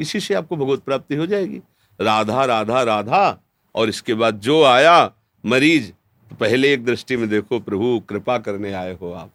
इसी 0.00 0.20
से 0.20 0.34
आपको 0.34 0.56
भगवत 0.56 0.80
प्राप्ति 0.80 1.14
हो 1.14 1.26
जाएगी। 1.26 1.60
राधा 2.00 2.44
राधा 2.44 2.82
राधा, 2.82 3.40
और 3.74 3.88
इसके 3.88 4.14
बाद 4.14 4.40
जो 4.40 4.64
आया 4.64 5.12
मरीज़ 5.46 5.92
तो 6.30 6.36
पहले 6.36 6.72
एक 6.72 6.84
दृष्टि 6.84 7.16
में 7.16 7.28
देखो, 7.28 7.60
प्रभु, 7.60 8.02
कृपा 8.08 8.38
करने 8.38 8.72
आए 8.72 8.96
हो 9.02 9.12
आप। 9.12 9.30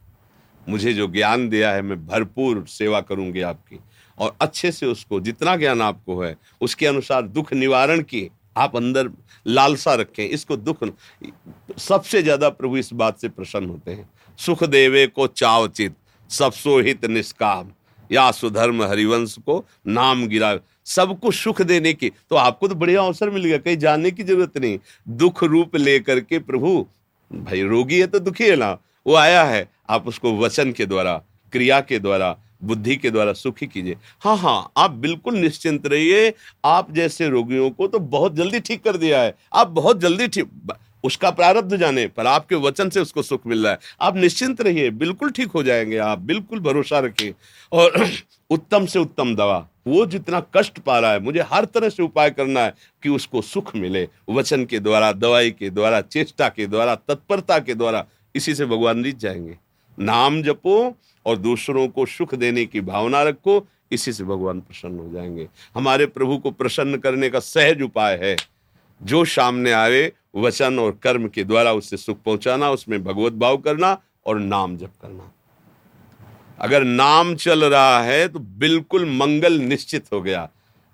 मुझे 0.70 0.94
जो 0.94 1.08
ज्ञान 1.08 1.50
दिया 1.50 1.72
है, 1.72 1.82
मैं 1.82 2.08
भरपूर 2.08 2.66
सेवा 2.68 3.02
करूँगी 3.02 3.42
आपकी। 3.42 3.80
और 4.18 4.36
अच्छे 4.42 4.72
से 4.72 4.86
उसको, 4.86 5.20
जितना 5.20 5.56
ज्ञान 5.56 5.82
आपको 5.82 6.22
है, 6.22 6.36
उसके 6.62 6.88
अनुसार 6.88 7.22
दुख 7.22 7.54
निवारण 7.54 8.02
की 8.02 8.30
आप 8.58 8.76
अंदर 8.76 9.10
लालसा 9.48 9.94
रखें। 9.94 10.28
इसको 10.30 10.58
दुख 10.58 10.84
सबसे 11.78 12.22
ज़्यादा 12.22 12.50
प्रभु 12.50 12.78
इस 12.78 12.94
बात 12.94 13.20
से 13.20 13.30
प्रसन्न 13.30 13.70
होते 13.70 13.92
हैं। 13.92 14.10
सुख 14.40 14.64
देवे 14.64 15.08
को 15.08 15.28
चावचित 15.28 15.96
सब 16.30 16.52
सोहित 16.52 17.06
निष्काम। 17.06 17.72
या 18.12 18.30
सुधर्म 18.32 18.84
हरिवंश 18.84 19.36
को 19.40 19.64
नाम 19.88 20.26
गिरा, 20.28 20.58
सबको 20.86 21.32
सुख 21.32 21.62
देने 21.62 21.94
की। 21.94 22.10
तो 22.30 22.36
आपको 22.36 22.68
तो 22.68 22.76
बढ़िया 22.76 23.02
अवसर 23.02 23.30
मिल 23.30 23.46
गया, 23.46 23.58
कहीं 23.58 23.78
जाने 23.78 24.12
की 24.12 24.24
ज़रूरत 24.24 24.58
नहीं। 24.58 24.80
दुख 25.08 25.44
रूप 25.44 25.76
लेकर 25.76 26.20
के 26.20 26.40
प्रभु, 26.40 26.86
भाई 27.32 27.62
रोगी 27.64 28.00
है 28.00 28.08
तो 28.08 28.20
दुखी 28.20 28.44
है 28.44 28.56
ना? 28.56 28.78
वो 29.06 29.16
आया 29.16 29.44
है, 29.44 29.68
आप 29.90 30.08
उसको 30.08 30.38
वचन 30.38 30.72
के 30.72 30.86
द्वारा, 30.86 31.22
क्रिया 31.54 31.80
के 31.82 32.00
द्वारा, 32.00 32.36
बुद्धि 32.64 32.96
के 32.96 33.10
द्वारा 33.12 33.34
सुखी 33.34 33.68
कीजिए। 33.68 33.96
हाँ 34.22 34.36
हाँ 34.38 34.72
आप 34.78 34.92
बिल्कुल 34.92 35.36
निश्चिंत 35.36 35.86
रहिए। 35.88 36.34
आप 36.66 36.92
जैसे 36.92 37.28
रोगियों 37.30 37.70
को 37.70 37.88
तो 37.88 38.00
बहुत 38.00 38.36
जल्दी 38.36 38.60
ठीक 38.60 38.84
कर 38.84 38.98
दिया 38.98 39.22
है। 39.22 39.34
आप 39.54 39.68
बहुत 39.68 40.00
जल्दी 40.00 40.28
ठीक 40.28 40.50
उसका 41.06 41.32
प्रारब्ध 41.32 41.78
जाने, 41.78 42.08
पर 42.08 42.28
आपके 42.28 42.56
वचन 42.56 42.90
से 42.90 43.00
उसको 43.00 43.22
सुख 43.22 43.48
मिल 43.48 43.64
रहा 43.64 43.72
है। 43.72 43.80
आप 44.02 44.18
निश्चिंत 44.18 44.62
रहिए, 44.62 44.90
बिल्कुल 44.90 45.30
ठीक 45.30 45.48
हो 45.48 45.64
जाएँगे 45.64 45.98
आप, 45.98 46.20
बिल्कुल 46.20 46.60
भरोसा 46.60 47.00
रखिए। 47.00 47.34
और 47.72 48.10
उत्तम 48.50 48.86
से 48.86 49.00
उत्तम 49.00 49.36
दवा, 49.36 49.68
वो 49.88 50.06
जितना 50.06 50.40
कष्ट 50.40 50.80
पा 50.80 51.00
रहा 51.00 51.12
है, 51.12 51.20
मुझे 51.20 51.42
हर 51.42 51.66
तरह 51.66 51.90
से 51.90 52.04
उपाय 52.04 52.30
करना 52.30 52.60
है 52.60 52.74
कि 53.04 53.10
उसको 53.10 53.42
सुख 53.42 53.76
मिले। 53.76 54.10
वचन 54.30 54.66
के 54.66 54.80
द्वारा, 54.80 55.12
दवाई 55.12 55.52
के 55.52 55.70
द्वारा, 55.70 56.02
चेष्टा 56.02 56.50
के 56.50 56.68
द्वारा, 56.68 56.96
तत्परता 56.96 57.60
के 57.60 57.74
द्वारा, 57.74 58.06
इसी 58.36 58.56
से 58.56 58.66
भगवान 58.66 59.04
जीत 59.04 59.18
जाएँगे। 59.18 59.58
नाम 60.00 60.44
जपो 60.44 60.96
और 61.26 61.38
दूसरों 61.38 61.88
को 61.88 62.06
सुख 62.06 62.36
देने 62.36 62.66
की 62.66 62.82
भावना 62.82 63.24
रखो, 63.24 63.68
इसी 63.92 64.14
से 64.14 64.24
भगवान 64.24 64.60
प्रसन्न 64.60 65.00
हो 65.00 65.12
जाएँगे। 65.14 65.48
हमारे 65.76 66.06
प्रभु 66.06 66.38
को 66.38 66.52
प्रसन्न 66.52 66.98
करने 66.98 67.30
का 67.30 67.40
सहज 67.40 67.82
उपाय 67.82 68.20
है। 68.24 68.55
जो 69.02 69.24
सामने 69.26 69.72
आए, 69.72 70.12
वचन 70.36 70.80
और 70.80 71.00
कर्म 71.04 71.28
के 71.28 71.44
द्वारा 71.44 71.74
उससे 71.74 71.98
सुख 71.98 72.22
पहुंचाना, 72.24 72.70
उसमें 72.70 73.04
भगवत 73.04 73.34
भाव 73.34 73.58
करना 73.58 73.98
और 74.26 74.40
नाम 74.40 74.78
जप 74.78 74.92
करना। 75.02 75.32
अगर 76.60 76.84
नाम 76.84 77.36
चल 77.36 77.64
रहा 77.66 78.02
है 78.02 78.28
तो 78.28 78.40
बिल्कुल 78.40 79.06
मंगल 79.12 79.60
निश्चित 79.62 80.06
हो 80.14 80.22
गया। 80.22 80.48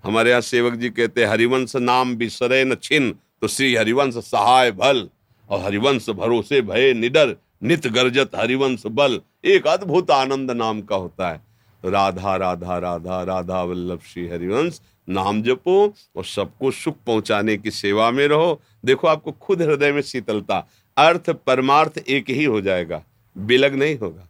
हमारे 0.04 0.30
यहाँ 0.30 0.40
सेवक 0.40 0.74
जी 0.74 0.90
कहते 0.90 1.22
हैं, 1.22 1.28
हरिवंश 1.30 1.76
नाम 1.76 2.14
बिसरे 2.16 2.64
न 2.64 2.74
छिन 2.74 3.10
तो 3.40 3.48
श्री 3.48 3.74
हरिवंश 3.74 4.14
सहाय 4.16 4.70
भल 4.72 5.08
और 5.50 5.60
हरिवंश 5.60 6.08
भरोसे 6.10 6.60
भय 6.62 6.92
निडर, 6.94 7.36
नित 7.62 7.86
गर्जत 7.86 8.30
हरिवंश 8.36 8.82
बल। 8.88 9.20
एक 9.44 9.66
अद्भुत 9.66 10.10
आनंद 10.10 10.50
नाम 10.50 10.82
का 10.82 10.96
होता 10.96 11.30
है। 11.30 11.40
राधा 11.84 12.36
राधा 12.36 12.78
राधा 12.78 13.22
राधा 13.22 13.62
वल्लभ 13.62 14.00
श्री 14.12 14.28
हरिवंश, 14.28 14.80
नाम 15.08 15.42
जपो 15.42 15.94
और 16.16 16.24
सबको 16.24 16.70
सुख 16.70 16.96
पहुँचाने 17.06 17.56
की 17.56 17.70
सेवा 17.70 18.10
में 18.10 18.28
रहो। 18.28 18.60
देखो, 18.84 19.06
आपको 19.06 19.32
खुद 19.32 19.62
हृदय 19.62 19.92
में 19.92 20.02
शीतलता, 20.02 20.66
अर्थ, 20.96 21.30
परमार्थ 21.30 21.98
एक 21.98 22.30
ही 22.30 22.44
हो 22.44 22.60
जाएगा, 22.60 23.02
बिलग 23.38 23.74
नहीं 23.74 23.98
होगा। 23.98 24.28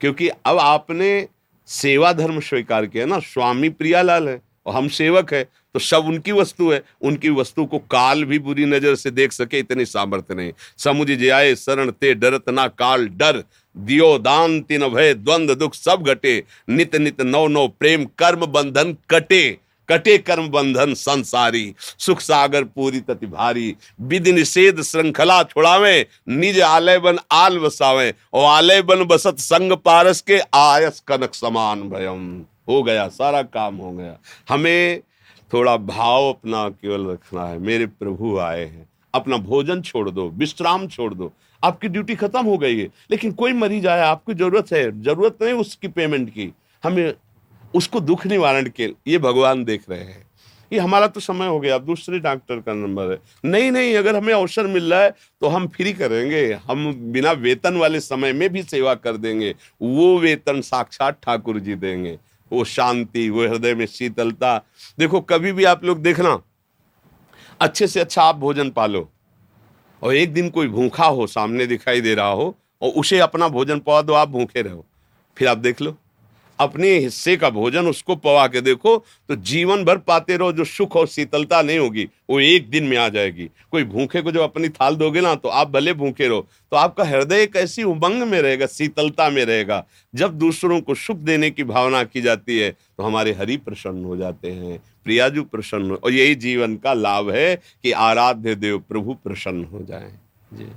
क्योंकि 0.00 0.28
अब 0.28 0.58
आपने 0.58 1.28
सेवा 1.66 2.12
धर्म 2.12 2.40
स्वीकार 2.40 2.86
किया 2.86 3.06
ना, 3.06 3.18
स्वामी 3.18 3.68
प्रियालाल 3.68 4.28
है 4.28 4.42
और 4.66 4.74
हम 4.74 4.88
सेवक 4.88 5.34
है 5.34 5.48
तो 5.74 5.80
सब 5.80 6.06
उनकी 6.06 6.32
वस्तु 6.32 6.70
है। 6.70 6.82
उनकी 7.02 7.30
वस्तु 7.30 7.64
को 7.64 7.78
काल 7.90 8.24
भी 8.24 8.38
बुरी 8.38 8.64
नज़र 8.64 8.94
से 8.94 9.10
देख 9.10 9.32
सके, 9.32 9.58
इतनी 9.58 9.84
सामर्थ्य 9.84 10.34
नहीं। 10.34 10.52
समुझ 10.78 11.10
जाए 11.10 11.54
शरण 11.54 11.90
ते 11.90 12.14
डरत 12.14 12.48
ना 12.48 12.66
काल 12.68 13.06
डर। 13.08 13.42
दियो 13.76 14.18
दान 14.18 14.60
तीन 14.60 14.88
भय, 14.88 15.14
द्वंद 15.14 15.50
दुख 15.50 15.74
सब 15.74 16.02
घटे। 16.06 16.42
नित 16.68 16.96
नित 16.96 17.20
नौ 17.20 17.46
नौ 17.48 17.66
प्रेम 17.68 18.04
कर्म 18.18 18.46
बंधन 18.46 18.96
कटे। 19.10 19.58
कटे 19.88 20.16
कर्म 20.18 20.46
बंधन 20.48 20.94
संसारी। 20.94 21.74
सुख 21.98 22.20
सागर 22.20 22.64
पूरी 22.64 23.00
तति 23.00 23.26
भारी। 23.26 23.74
विधि 24.00 24.32
निषेध 24.32 24.80
श्रृंखला 24.82 25.42
छुड़ावे। 25.42 26.06
निज 26.28 26.60
आलय 26.60 26.98
बन 26.98 27.18
आल 27.32 27.58
बसावे। 27.58 28.14
और 28.32 28.44
आलय 28.44 28.82
बन 28.82 29.04
बसत 29.04 29.38
संग 29.38 29.72
पारस 29.72 30.20
के, 30.20 30.38
आयस 30.54 31.02
कनक 31.06 31.34
समान 31.34 31.82
भयम। 31.82 32.44
हो 32.68 32.82
गया, 32.82 33.08
सारा 33.08 33.42
काम 33.42 33.76
हो 33.76 33.92
गया। 33.92 34.16
हमें 34.48 35.00
थोड़ा 35.52 35.76
भाव 35.76 36.28
अपना 36.28 36.68
केवल 36.68 37.06
रखना 37.06 37.46
है। 37.46 37.58
मेरे 37.58 37.86
प्रभु 37.86 38.38
आए 38.38 38.64
हैं। 38.64 38.88
अपना 39.14 39.36
भोजन 39.36 39.82
छोड़ 39.82 40.10
दो, 40.10 40.28
विश्राम 40.28 40.86
छोड़ 40.88 41.14
दो। 41.14 41.32
आपकी 41.64 41.88
ड्यूटी 41.88 42.14
खत्म 42.14 42.44
हो 42.44 42.58
गई 42.58 42.78
है। 42.78 42.88
लेकिन 43.10 43.32
कोई 43.32 43.52
मरीज़ 43.52 43.86
आया, 43.88 44.06
आपको 44.06 44.34
ज़रूरत 44.34 44.72
है। 44.72 45.02
ज़रूरत 45.02 45.38
नहीं 45.42 45.52
उसकी 45.52 45.88
पेमेंट 45.88 46.30
की। 46.30 46.52
हमें 46.84 47.14
उसको 47.74 48.00
दुख 48.00 48.26
निवारण 48.26 48.68
के 48.68 48.90
ये 49.06 49.18
भगवान 49.18 49.64
देख 49.64 49.82
रहे 49.90 50.00
हैं। 50.00 50.26
ये 50.72 50.78
हमारा 50.78 51.06
तो 51.06 51.20
समय 51.20 51.46
हो 51.46 51.60
गया। 51.60 51.74
अब 51.74 51.84
दूसरे 51.84 52.18
डॉक्टर 52.18 52.60
का 52.60 52.72
नंबर 52.74 53.10
है। 53.10 53.18
नहीं 53.44 53.70
नहीं, 53.70 53.94
अगर 53.96 54.16
हमें 54.16 54.34
अवसर 54.34 54.66
मिल 54.66 54.92
रहा 54.94 55.02
है 55.02 55.10
तो 55.40 55.46
हम 55.46 55.68
फ्री 55.68 55.92
करेंगे। 55.92 56.52
हम 56.52 56.92
बिना 57.12 57.32
वेतन 57.32 57.76
वाले 57.76 58.00
समय 58.00 58.32
में 58.32 58.48
भी 58.50 58.62
सेवा 58.62 58.94
कर 58.94 59.16
देंगे। 59.16 59.54
वो 59.82 60.18
वेतन 60.18 60.60
साक्षात 60.60 61.18
ठाकुर 61.22 61.58
जी 61.58 61.74
देंगे। 61.74 62.18
वो 62.52 62.64
शांति, 62.64 63.28
वो 63.30 63.42
हृदय 63.42 63.74
में 63.74 63.86
शीतलता। 63.86 64.56
देखो, 64.98 65.20
कभी 65.20 65.52
भी 65.52 65.64
आप 65.64 65.84
लोग 65.84 66.02
देखना, 66.02 66.40
अच्छे 67.60 67.86
से 67.86 68.00
अच्छा 68.00 68.22
आप 68.22 68.36
भोजन 68.36 68.70
पालो। 68.70 69.08
और 70.02 70.14
एक 70.14 70.32
दिन 70.32 70.50
कोई 70.50 70.68
भूखा 70.68 71.06
हो, 71.06 71.26
सामने 71.26 71.66
दिखाई 71.66 72.00
दे 72.00 72.14
रहा 72.14 72.28
हो, 72.28 72.54
और 72.82 72.90
उसे 72.90 73.18
अपना 73.18 73.48
भोजन 73.48 73.78
पवा 73.78 74.02
दो, 74.02 74.12
आप 74.12 74.28
भूखे 74.28 74.62
रहो। 74.62 74.84
फिर 75.36 75.48
आप 75.48 75.58
देख 75.58 75.80
लो। 75.82 75.96
अपने 76.58 76.88
हिस्से 76.90 77.36
का 77.36 77.48
भोजन 77.50 77.86
उसको 77.86 78.16
पवा 78.16 78.46
के 78.46 78.60
देखो 78.60 78.96
तो 79.28 79.36
जीवन 79.36 79.84
भर 79.84 79.98
पाते 79.98 80.36
रहो, 80.36 80.52
जो 80.52 80.64
सुख 80.64 80.96
और 80.96 81.06
शीतलता 81.08 81.60
नहीं 81.62 81.78
होगी, 81.78 82.04
वो 82.30 82.40
एक 82.40 82.68
दिन 82.70 82.84
में 82.84 82.96
आ 82.96 83.08
जाएगी। 83.08 83.48
कोई 83.72 83.84
भूखे 83.84 84.22
को 84.22 84.32
जब 84.32 84.40
अपनी 84.40 84.68
थाल 84.70 84.96
दोगे 84.96 85.20
ना 85.20 85.34
तो 85.34 85.48
आप 85.50 85.70
भले 85.70 85.92
भूखे 85.94 86.28
रहो 86.28 86.46
तो 86.72 86.76
आपका 86.76 87.04
हृदय 87.04 87.42
एक 87.42 87.56
ऐसी 87.56 87.82
उमंग 87.84 88.22
में 88.22 88.40
रहेगा, 88.40 88.66
शीतलता 88.66 89.28
में 89.30 89.44
रहेगा। 89.44 89.84
जब 90.14 90.38
दूसरों 90.38 90.80
को 90.80 90.94
सुख 90.96 91.16
देने 91.18 91.50
की 91.50 91.64
भावना 91.64 92.02
की 92.04 92.20
जाती 92.22 92.58
है 92.58 92.70
तो 92.70 93.02
हमारे 93.02 93.32
हरि 93.32 93.56
प्रसन्न 93.58 94.04
हो 94.04 94.16
जाते 94.16 94.50
हैं, 94.50 94.80
प्रियाजू 95.04 95.42
प्रसन्न, 95.44 95.94
और 95.94 96.12
यही 96.12 96.34
जीवन 96.36 96.76
का 96.76 96.92
लाभ 96.94 97.30
है 97.30 97.54
कि 97.56 97.92
आराध्य 97.92 98.54
देव 98.54 98.78
प्रभु 98.88 99.14
प्रसन्न 99.24 99.64
हो 99.64 99.84
जाए। 99.84 100.10
जी। 100.52 100.72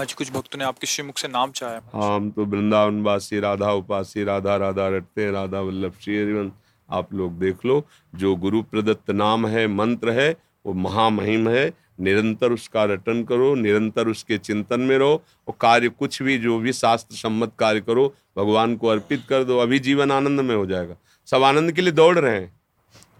आज 0.00 0.12
कुछ 0.12 0.30
भक्तों 0.32 0.58
ने 0.58 0.64
आपके 0.64 0.86
श्रीमुख 0.86 1.18
से 1.18 1.28
नाम 1.28 1.50
चाहे 1.50 1.78
हम 1.94 2.30
तो 2.30 2.44
वृंदावन 2.44 3.02
वासी, 3.02 3.40
राधा 3.40 3.72
उपासी, 3.72 4.24
राधा 4.24 4.56
राधा 4.56 4.88
रटते 4.88 5.30
राधा 5.30 5.60
वल्लभ 5.60 5.92
श्री 6.00 6.50
आप 6.90 7.12
लोग 7.14 7.38
देख 7.38 7.64
लो, 7.66 7.84
जो 8.14 8.34
गुरु 8.36 8.62
प्रदत्त 8.62 9.10
नाम 9.10 9.46
है, 9.46 9.66
मंत्र 9.66 10.10
है, 10.10 10.36
वो 10.66 10.72
महामहिम 10.72 11.48
है। 11.48 11.72
निरंतर 12.00 12.52
उसका 12.52 12.84
रटन 12.84 13.22
करो, 13.24 13.54
निरंतर 13.54 14.08
उसके 14.08 14.38
चिंतन 14.38 14.80
में 14.80 14.96
रहो 14.98 15.22
और 15.48 15.54
कार्य 15.60 15.88
कुछ 15.88 16.22
भी, 16.22 16.38
जो 16.38 16.58
भी 16.58 16.72
शास्त्र 16.72 17.16
सम्मत 17.16 17.52
कार्य 17.58 17.80
करो, 17.80 18.14
भगवान 18.38 18.76
को 18.76 18.86
अर्पित 18.86 19.22
कर 19.28 19.44
दो, 19.44 19.58
अभी 19.58 19.78
जीवन 19.78 20.10
आनंद 20.10 20.40
में 20.40 20.54
हो 20.56 20.66
जाएगा। 20.66 20.96
सब 21.26 21.42
आनंद 21.42 21.72
के 21.72 21.82
लिए 21.82 21.92
दौड़ 21.92 22.18
रहे 22.18 22.34
हैं, 22.34 22.52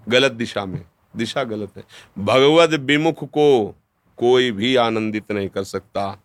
गलत 0.08 0.32
दिशा 0.32 0.64
में। 0.66 0.84
दिशा 1.16 1.44
गलत 1.44 1.76
है। 1.76 1.84
भगवत 2.18 2.70
विमुख 2.80 3.24
को 3.24 3.76
कोई 4.18 4.50
भी 4.50 4.76
आनंदित 4.76 5.32
नहीं 5.32 5.48
कर 5.48 5.64
सकता। 5.64 6.22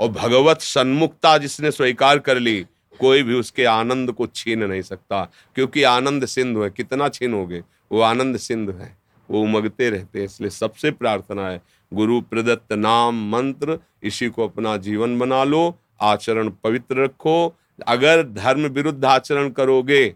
और 0.00 0.08
भगवत 0.08 0.60
सन्मुखता 0.60 1.36
जिसने 1.38 1.70
स्वीकार 1.70 2.18
कर 2.18 2.38
ली, 2.38 2.66
कोई 3.00 3.22
भी 3.22 3.34
उसके 3.34 3.64
आनंद 3.64 4.12
को 4.12 4.26
छीन 4.26 4.64
नहीं 4.64 4.82
सकता। 4.82 5.22
क्योंकि 5.54 5.82
आनंद 5.82 6.26
सिंधु 6.26 6.62
है। 6.62 6.70
कितना 6.70 7.08
छीनोगे? 7.08 7.62
वो 7.92 8.00
आनंद 8.00 8.36
सिंधु 8.36 8.72
है। 8.72 8.96
वो 9.30 9.40
उमगते 9.42 9.90
रहते 9.90 10.18
हैं, 10.18 10.26
इसलिए 10.26 10.50
सबसे 10.50 10.90
प्रार्थना 10.90 11.48
है, 11.48 11.62
गुरु 11.92 12.20
प्रदत्त 12.20 12.72
नाम 12.72 13.30
मंत्र, 13.30 13.78
इसी 14.02 14.28
को 14.28 14.48
अपना 14.48 14.76
जीवन 14.76 15.18
बना 15.18 15.44
लो, 15.44 15.74
आचरण 16.00 16.50
पवित्र 16.64 17.04
रखो। 17.04 17.54
अगर 17.88 18.22
धर्म 18.24 18.66
विरुद्ध 18.66 19.04
आचरण 19.04 19.48
करोगे 19.50 20.08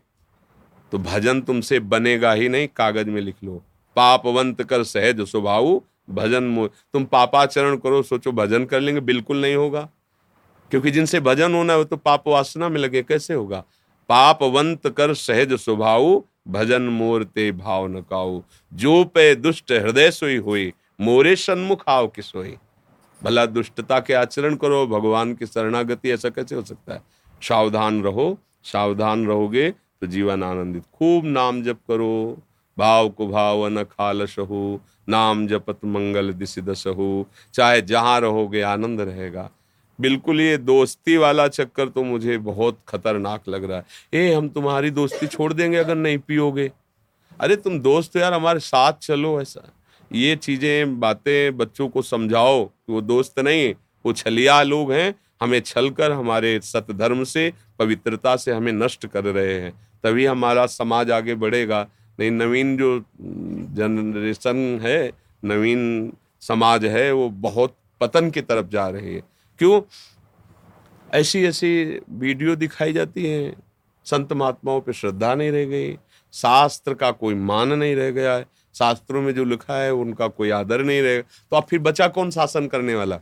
तो 0.92 0.98
भजन 0.98 1.40
तुमसे 1.40 1.78
बनेगा 1.80 2.32
ही 2.32 2.48
नहीं, 2.48 2.68
कागज़ 2.76 3.06
में 3.06 3.20
लिख 3.20 3.34
लो। 3.44 3.62
पापवंत 3.96 4.62
कर 4.62 4.82
सहज 4.84 5.20
स्वभाव 5.20 5.82
भजन 6.10 6.68
तुम 6.92 7.04
पापाचरण 7.04 7.76
करो, 7.76 8.02
सोचो 8.02 8.32
भजन 8.32 8.64
कर 8.64 8.80
लेंगे, 8.80 9.00
बिल्कुल 9.00 9.40
नहीं 9.40 9.54
होगा। 9.54 9.88
क्योंकि 10.70 10.90
जिनसे 10.90 11.20
भजन 11.20 11.54
होना 11.54 11.72
है, 11.72 11.78
वो 11.78 11.84
तो 11.84 11.96
पाप 11.96 12.28
वासना 12.28 12.68
में 12.68 12.80
लगे, 12.80 13.02
कैसे 13.02 13.34
होगा? 13.34 13.64
पापवंत 14.08 14.88
कर 14.88 15.14
सहज 15.14 15.52
स्वभाव, 15.52 16.24
भजन 16.48 16.82
मोरते 16.82 17.52
भाव 17.52 17.86
न 17.86 18.00
काऊ। 18.00 18.42
जो 18.74 19.04
पे 19.04 19.34
दुष्ट 19.34 19.72
हृदय 19.72 20.10
सोई 20.10 20.36
हुई, 20.36 20.72
मोरे 21.00 21.36
सन्मुख 21.36 21.84
आओ 21.88 22.08
कि 22.08 22.22
सोई। 22.22 22.56
भला 23.22 23.46
दुष्टता 23.46 24.00
के 24.00 24.14
आचरण 24.14 24.54
करो, 24.54 24.86
भगवान 24.86 25.34
की 25.34 25.46
शरणागति 25.46 26.10
ऐसा 26.10 26.28
कैसे 26.28 26.54
हो 26.54 26.62
सकता 26.62 26.94
है? 26.94 27.02
सावधान 27.42 28.02
रहो, 28.02 28.38
सावधान 28.64 29.26
रहोगे 29.26 29.70
तो 29.70 30.06
जीवन 30.06 30.42
आनंदित। 30.42 30.82
खूब 30.94 31.24
नाम 31.24 31.62
जप 31.62 31.78
करो, 31.88 32.42
भाव 32.78 33.08
को 33.08 33.28
भाव 33.28 33.68
न 33.68 33.82
खालस 33.82 34.36
हो 34.38 34.80
नाम 35.08 35.46
जपत 35.46 35.78
मंगल 35.84 36.32
दस 36.32 36.84
हो 36.86 37.26
चाहे 37.54 37.82
जहाँ 37.82 38.20
रहोगे 38.20 38.60
आनंद 38.60 39.00
रहेगा। 39.00 39.50
बिल्कुल 40.00 40.40
ये 40.40 40.56
दोस्ती 40.56 41.16
वाला 41.16 41.48
चक्कर 41.48 41.88
तो 41.88 42.02
मुझे 42.04 42.38
बहुत 42.38 42.78
खतरनाक 42.88 43.48
लग 43.48 43.64
रहा 43.64 43.78
है। 43.78 43.84
ए, 44.14 44.34
हम 44.34 44.48
तुम्हारी 44.48 44.90
दोस्ती 44.90 45.26
छोड़ 45.26 45.52
देंगे 45.52 45.76
अगर 45.76 45.94
नहीं 45.94 46.18
पियोगे। 46.18 46.72
अरे, 47.40 47.56
तुम 47.56 47.80
दोस्त 47.80 48.16
यार, 48.16 48.32
हमारे 48.32 48.60
साथ 48.60 48.92
चलो 48.92 49.40
ऐसा। 49.40 49.72
ये 50.12 50.36
चीज़ें, 50.36 51.00
बातें, 51.00 51.56
बच्चों 51.56 51.88
को 51.88 52.02
समझाओ 52.02 52.64
कि 52.64 52.92
वो 52.92 53.00
दोस्त 53.00 53.38
नहीं 53.38 53.74
वो 54.06 54.12
छलिया 54.12 54.62
लोग 54.62 54.92
हैं। 54.92 55.14
हमें 55.42 55.60
छलकर, 55.60 56.12
हमारे 56.12 56.60
सतधर्म 56.62 57.24
से, 57.24 57.52
पवित्रता 57.78 58.36
से 58.36 58.52
हमें 58.52 58.72
नष्ट 58.72 59.06
कर 59.06 59.24
रहे 59.24 59.60
हैं। 59.60 59.72
तभी 60.04 60.26
हमारा 60.26 60.66
समाज 60.66 61.10
आगे 61.10 61.34
बढ़ेगा। 61.34 61.86
नहीं, 62.18 62.30
नवीन 62.30 62.76
जो 62.76 62.98
जनरेशन 63.20 64.80
है, 64.82 65.12
नवीन 65.44 66.12
समाज 66.42 66.84
है, 66.84 67.10
वो 67.12 67.28
बहुत 67.30 67.76
पतन 68.00 68.30
की 68.30 68.40
तरफ़ 68.40 68.66
जा 68.66 68.88
रही 68.88 69.14
है। 69.14 69.22
क्यों? 69.58 69.80
ऐसी 71.14 71.44
ऐसी 71.44 72.00
वीडियो 72.10 72.56
दिखाई 72.56 72.92
जाती 72.92 73.26
है, 73.26 73.54
संत 74.06 74.32
महात्माओं 74.32 74.80
पे 74.80 74.92
श्रद्धा 74.92 75.34
नहीं 75.34 75.50
रह 75.50 75.64
गई, 75.64 75.96
शास्त्र 76.34 76.94
का 76.94 77.10
कोई 77.12 77.34
मान 77.34 77.72
नहीं 77.72 77.94
रह 77.96 78.10
गया 78.10 78.34
है 78.34 78.46
शास्त्रों 78.74 79.22
में 79.22 79.34
जो 79.34 79.44
लिखा 79.44 79.76
है, 79.76 79.92
उनका 79.92 80.26
कोई 80.28 80.50
आदर 80.50 80.82
नहीं 80.84 81.02
रहेगा 81.02 81.22
तो 81.50 81.56
अब 81.56 81.64
फिर 81.64 81.78
बचा 81.78 82.08
कौन 82.08 82.30
शासन 82.30 82.66
करने 82.66 82.94
वाला? 82.94 83.20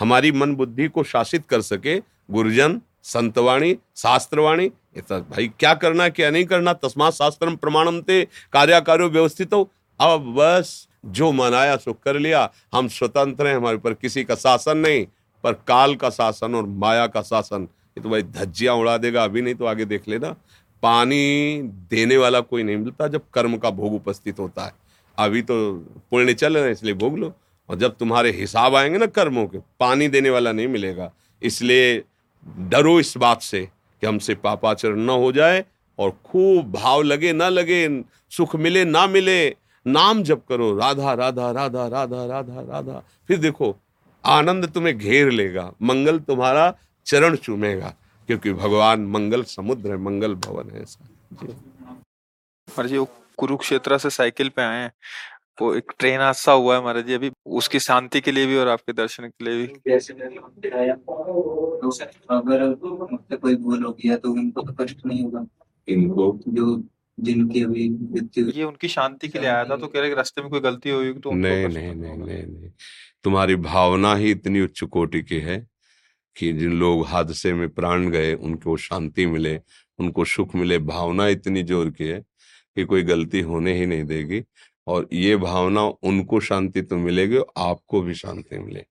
हमारी 0.00 0.32
मन 0.32 0.54
बुद्धि 0.56 0.88
को 0.88 1.02
शासित 1.04 1.44
कर 1.48 1.60
सके 1.60 1.98
गुरुजन 2.30 2.80
संतवाणी, 3.06 3.76
शास्त्रवाणी 3.96 4.70
भाई 4.98 5.48
क्या 5.60 5.72
करना 5.74 6.08
क्या 6.08 6.30
नहीं 6.30 6.44
करना, 6.44 6.72
तस्मात 6.72 7.12
शास्त्र 7.12 7.54
प्रमाणम 7.56 8.00
थे 8.02 8.24
कार्याकार्यो 8.24 9.08
व्यवस्थित। 9.08 9.54
हो 9.54 9.70
अब 10.00 10.34
बस, 10.34 10.88
जो 11.06 11.30
मनाया 11.32 11.76
सो 11.76 11.92
कर 11.92 12.18
लिया। 12.18 12.50
हम 12.74 12.88
स्वतंत्र 12.88 13.46
हैं, 13.46 13.56
हमारे 13.56 13.76
ऊपर 13.76 13.94
किसी 13.94 14.24
का 14.24 14.34
शासन 14.34 14.78
नहीं, 14.78 15.06
पर 15.44 15.52
काल 15.52 15.94
का 15.94 16.10
शासन 16.10 16.54
और 16.54 16.66
माया 16.66 17.06
का 17.06 17.22
शासन। 17.22 17.68
ये 17.98 18.02
तो 18.02 18.08
भाई 18.08 18.22
धज्जियाँ 18.22 18.74
उड़ा 18.74 18.96
देगा, 18.98 19.24
अभी 19.24 19.42
नहीं 19.42 19.54
तो 19.54 19.64
आगे 19.64 19.84
देख 19.84 20.08
लेना। 20.08 20.34
पानी 20.82 21.60
देने 21.90 22.16
वाला 22.16 22.40
कोई 22.40 22.62
नहीं 22.62 22.76
मिलता 22.76 23.08
जब 23.08 23.22
कर्म 23.34 23.56
का 23.56 23.70
भोग 23.70 23.94
उपस्थित 23.94 24.38
होता 24.38 24.64
है। 24.64 24.72
अभी 25.18 25.42
तो 25.42 25.72
पुण्य 26.10 26.34
चल 26.34 26.54
रहे 26.54 26.64
हैं, 26.64 26.72
इसलिए 26.72 26.94
भोग 26.94 27.18
लो। 27.18 27.32
और 27.68 27.76
जब 27.76 27.96
तुम्हारे 27.96 28.30
हिसाब 28.30 28.74
आएँगे 28.74 28.98
ना 28.98 29.06
कर्मों 29.06 29.46
के, 29.46 29.58
पानी 29.58 30.08
देने 30.08 30.30
वाला 30.30 30.52
नहीं 30.52 30.68
मिलेगा। 30.68 31.12
इसलिए 31.42 32.02
डरो 32.46 33.00
इस 33.00 33.16
बात 33.16 33.42
से 33.42 33.68
कि 34.00 34.06
हमसे 34.06 34.34
पापाचरण 34.34 35.00
न 35.00 35.10
हो 35.10 35.32
जाए 35.32 35.64
और 35.98 36.10
खूब 36.24 36.72
भाव 36.72 37.02
लगे, 37.02 37.32
ना 37.32 37.48
लगे, 37.48 38.02
सुख 38.30 38.56
मिले, 38.56 38.84
ना 38.84 39.06
मिले। 39.06 39.56
नाम 39.86 40.22
जप 40.22 40.42
करो, 40.48 40.76
राधा 40.76 41.12
राधा 41.14 41.50
राधा 41.50 41.86
राधा 41.86 42.24
राधा 42.26 42.60
राधा। 42.60 43.02
फिर 43.28 43.38
देखो, 43.38 43.76
आनंद 44.24 44.66
तुम्हें 44.70 44.98
घेर 44.98 45.30
लेगा, 45.30 45.72
मंगल 45.82 46.18
तुम्हारा 46.18 46.74
चरण 47.06 47.36
चूमेगा, 47.36 47.94
क्योंकि 48.28 48.52
भगवान 48.52 49.06
मंगल 49.06 49.42
समुद्र 49.44 49.90
है, 49.90 49.96
मंगल 49.96 50.34
भवन 50.34 50.70
है 50.70 50.84
जी 50.84 51.52
जी 52.78 53.04
कुरुक्षेत्र 53.38 53.98
से 53.98 54.10
साइकिल 54.10 54.48
पे 54.48 54.62
आए 54.62 54.82
हैं। 54.82 54.92
वो 55.58 55.74
एक 55.74 55.92
ट्रेन 55.98 56.20
हादसा 56.20 56.52
हुआ 56.52 56.74
है 56.76 56.82
महाराज 56.82 57.06
जी 57.06 57.14
अभी। 57.14 57.30
उसकी 57.58 57.78
शांति 57.80 58.20
के 58.20 58.32
लिए 58.32 58.46
भी 58.46 58.56
और 58.56 58.68
आपके 58.68 58.92
दर्शन 58.94 59.28
के 59.28 59.44
लिए 59.44 59.56
भी। 59.58 59.66
अगर 62.30 62.74
कोई 63.36 63.56
भूल 63.56 63.84
हो 63.84 63.92
गया 63.92 64.16
तो 64.16 64.32
उनको 64.32 64.62
तो 64.62 64.72
कष्ट 64.80 65.06
नहीं 65.06 65.22
होगा। 65.22 65.46
इनको? 65.88 66.38
जो 66.48 66.82
जिनकी 67.18 67.62
अभी 67.64 67.88
मृत्यु 67.90 68.50
ये 68.50 68.64
उनकी 68.64 68.88
शांति 68.88 69.28
के 69.28 69.38
लिए 69.38 69.48
आया 69.48 69.64
था 69.64 69.76
तो 69.76 69.86
कह 69.86 70.00
रहे 70.00 70.14
रास्ते 70.14 70.42
में 70.42 70.50
कोई 70.50 70.60
गलती 70.60 70.90
हुई 70.90 71.12
तो 71.14 71.30
नहीं 71.32 71.68
नहीं 71.68 71.94
नहीं 71.94 72.16
नहीं 72.16 72.42
नहीं। 72.42 72.70
तुम्हारी 73.24 73.56
भावना 73.62 74.14
ही 74.14 74.30
इतनी 74.30 74.60
उच्च 74.60 74.82
कोटि 74.84 75.22
की 75.22 75.38
है 75.40 75.58
कि 76.36 76.52
जिन 76.52 76.72
लोग 76.72 77.06
हादसे 77.06 77.52
में 77.54 77.68
प्राण 77.70 78.08
गए 78.10 78.34
उनको 78.34 78.76
शांति 78.78 79.26
मिले 79.26 79.60
उनको 79.98 80.24
सुख 80.26 80.54
मिले। 80.54 80.78
भावना 80.80 81.28
इतनी 81.28 81.62
ज़ोर 81.62 81.90
की 81.90 82.06
है 82.06 82.20
कि 82.20 82.84
कोई 82.84 83.02
गलती 83.04 83.40
होने 83.42 83.72
ही 83.74 83.86
नहीं 83.86 84.04
देगी। 84.04 84.40
और 84.86 85.08
ये 85.12 85.36
भावना 85.36 85.82
उनको 85.82 86.40
शांति 86.40 86.82
तो 86.82 86.96
मिलेगी, 86.96 87.38
आपको 87.56 88.00
भी 88.02 88.14
शांति 88.14 88.58
मिले। 88.58 88.84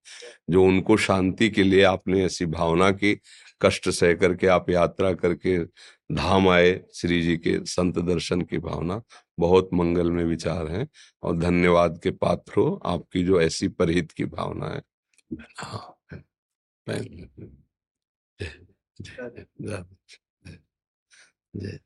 जो 0.49 0.63
उनको 0.63 0.97
शांति 0.97 1.49
के 1.49 1.63
लिए 1.63 1.83
आपने 1.83 2.25
ऐसी 2.25 2.45
भावना 2.45 2.91
की, 2.91 3.19
कष्ट 3.61 3.89
सह 3.89 4.13
करके 4.13 4.47
आप 4.47 4.69
यात्रा 4.69 5.13
करके 5.13 5.59
धाम 6.11 6.49
आए 6.49 6.81
श्री 6.93 7.21
जी 7.21 7.37
के 7.37 7.65
संत 7.65 7.97
दर्शन 7.99 8.41
की 8.41 8.57
भावना, 8.57 9.01
बहुत 9.39 9.69
मंगल 9.73 10.11
में 10.11 10.23
विचार 10.23 10.67
है 10.67 10.87
और 11.23 11.37
धन्यवाद 11.37 11.99
के 12.03 12.11
पात्र 12.11 12.53
हो 12.57 12.81
आपकी 12.85 13.23
जो 13.23 13.41
ऐसी 13.41 13.67
परहित 13.67 14.11
की 14.11 14.25
भावना 14.25 14.67
है। 14.67 14.81
हाँ 15.57 15.91
जय। 21.55 21.79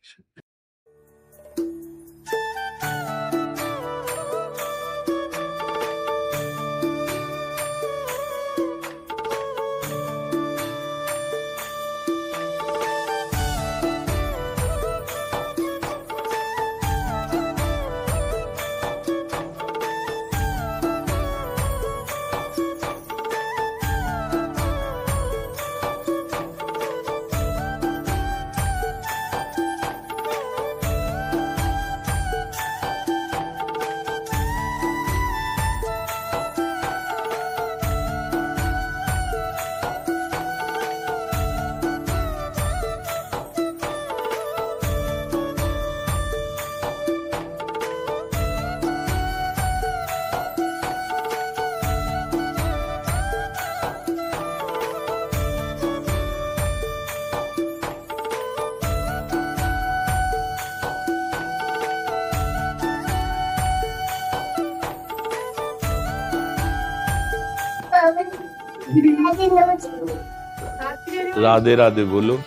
राधे 71.41 71.75
राधे 71.75 72.03
बोलो 72.13 72.39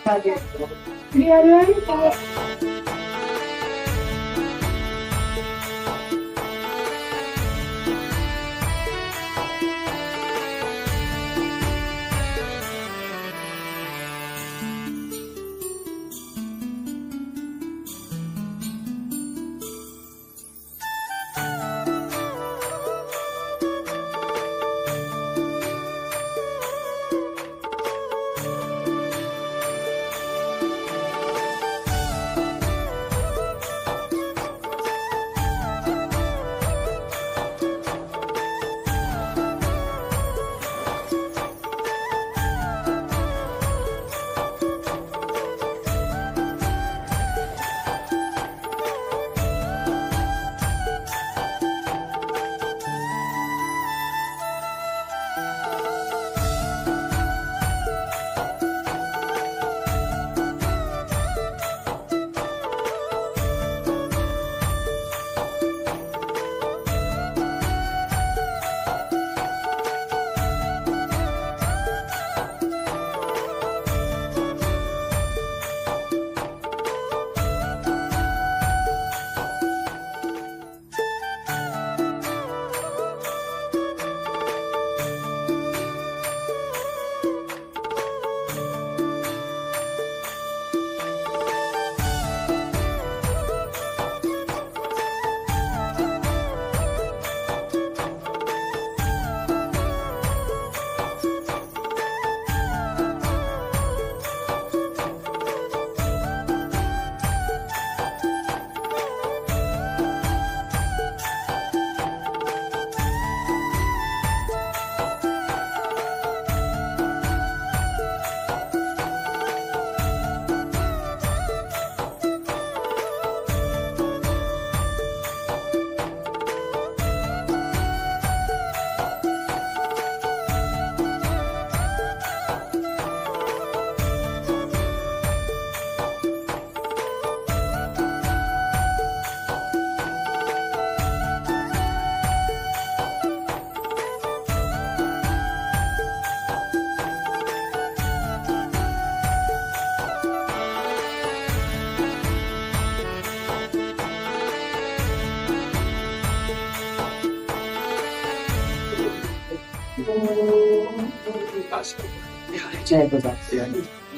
हैं 162.93 163.09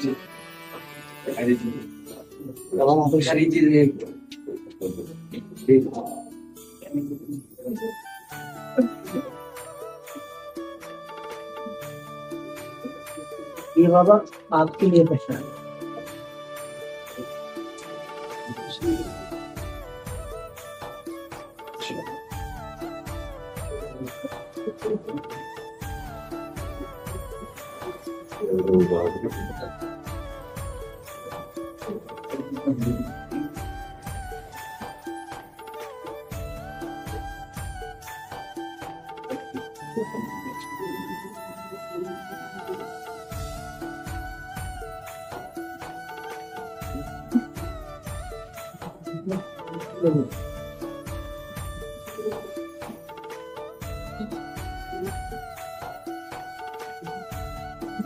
जी 0.00 0.14
ये 13.78 13.86
बाबा 13.88 14.14
आपके 14.52 14.86
लिए 14.86 15.04
प्रश्न 15.04 15.55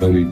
बड़ी 0.01 0.25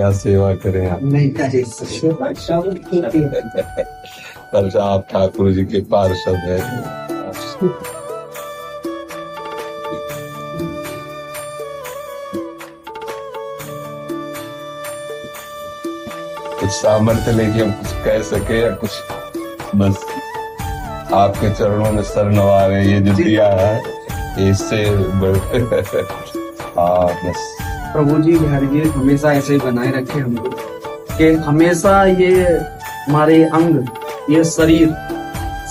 क्या 0.00 0.10
सेवा 0.12 0.54
करें 0.54 0.90
आप? 0.90 1.00
नहीं 1.02 1.30
करे। 1.30 1.62
आप 4.80 5.06
ठाकुर 5.10 5.52
जी 5.52 5.64
के 5.64 5.80
पार्षद 5.80 6.34
हैं। 6.34 6.60
कुछ 16.60 16.70
सामर्थ्य 16.70 17.32
लेके 17.32 17.60
हम 17.60 17.72
कुछ 17.72 17.92
कह 18.04 18.22
सके 18.22 18.60
या 18.60 18.70
कुछ 18.70 18.90
बस 19.76 20.04
आपके 21.12 21.54
चरणों 21.54 21.92
में 21.92 22.02
सर 22.02 22.30
नवा 22.30 22.66
रहे 22.66 22.92
ये 22.92 23.00
जो 23.00 23.12
दिया 23.12 23.48
है 23.48 23.82
इससे 24.50 24.84
हाँ 26.78 27.06
बस। 27.06 27.59
प्रभु 27.92 28.18
जी 28.22 28.32
बिहारी 28.38 28.66
जी 28.66 28.80
हमेशा 28.98 29.32
ऐसे 29.32 29.52
ही 29.52 29.58
बनाए 29.60 29.90
रखे 29.96 30.20
हमको 30.20 30.50
कि 31.16 31.32
हमेशा 31.48 32.04
ये 32.20 32.32
हमारे 33.08 33.42
अंग 33.58 33.86
ये 34.34 34.44
शरीर 34.50 34.94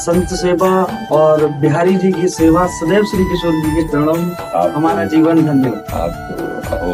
संत 0.06 0.28
सेवा 0.42 0.72
और 1.16 1.46
बिहारी 1.62 1.96
जी 2.04 2.12
की 2.12 2.28
सेवा 2.36 2.66
सदैव 2.80 3.06
श्री 3.12 3.24
किशोर 3.32 3.54
जी 3.64 3.76
के 3.76 3.88
चरणों 3.92 4.14
में 4.14 4.36
हमारा 4.76 5.06
जीवन 5.14 5.46
धन्य 5.46 5.70
हो। 5.70 5.76
आपको 6.04 6.94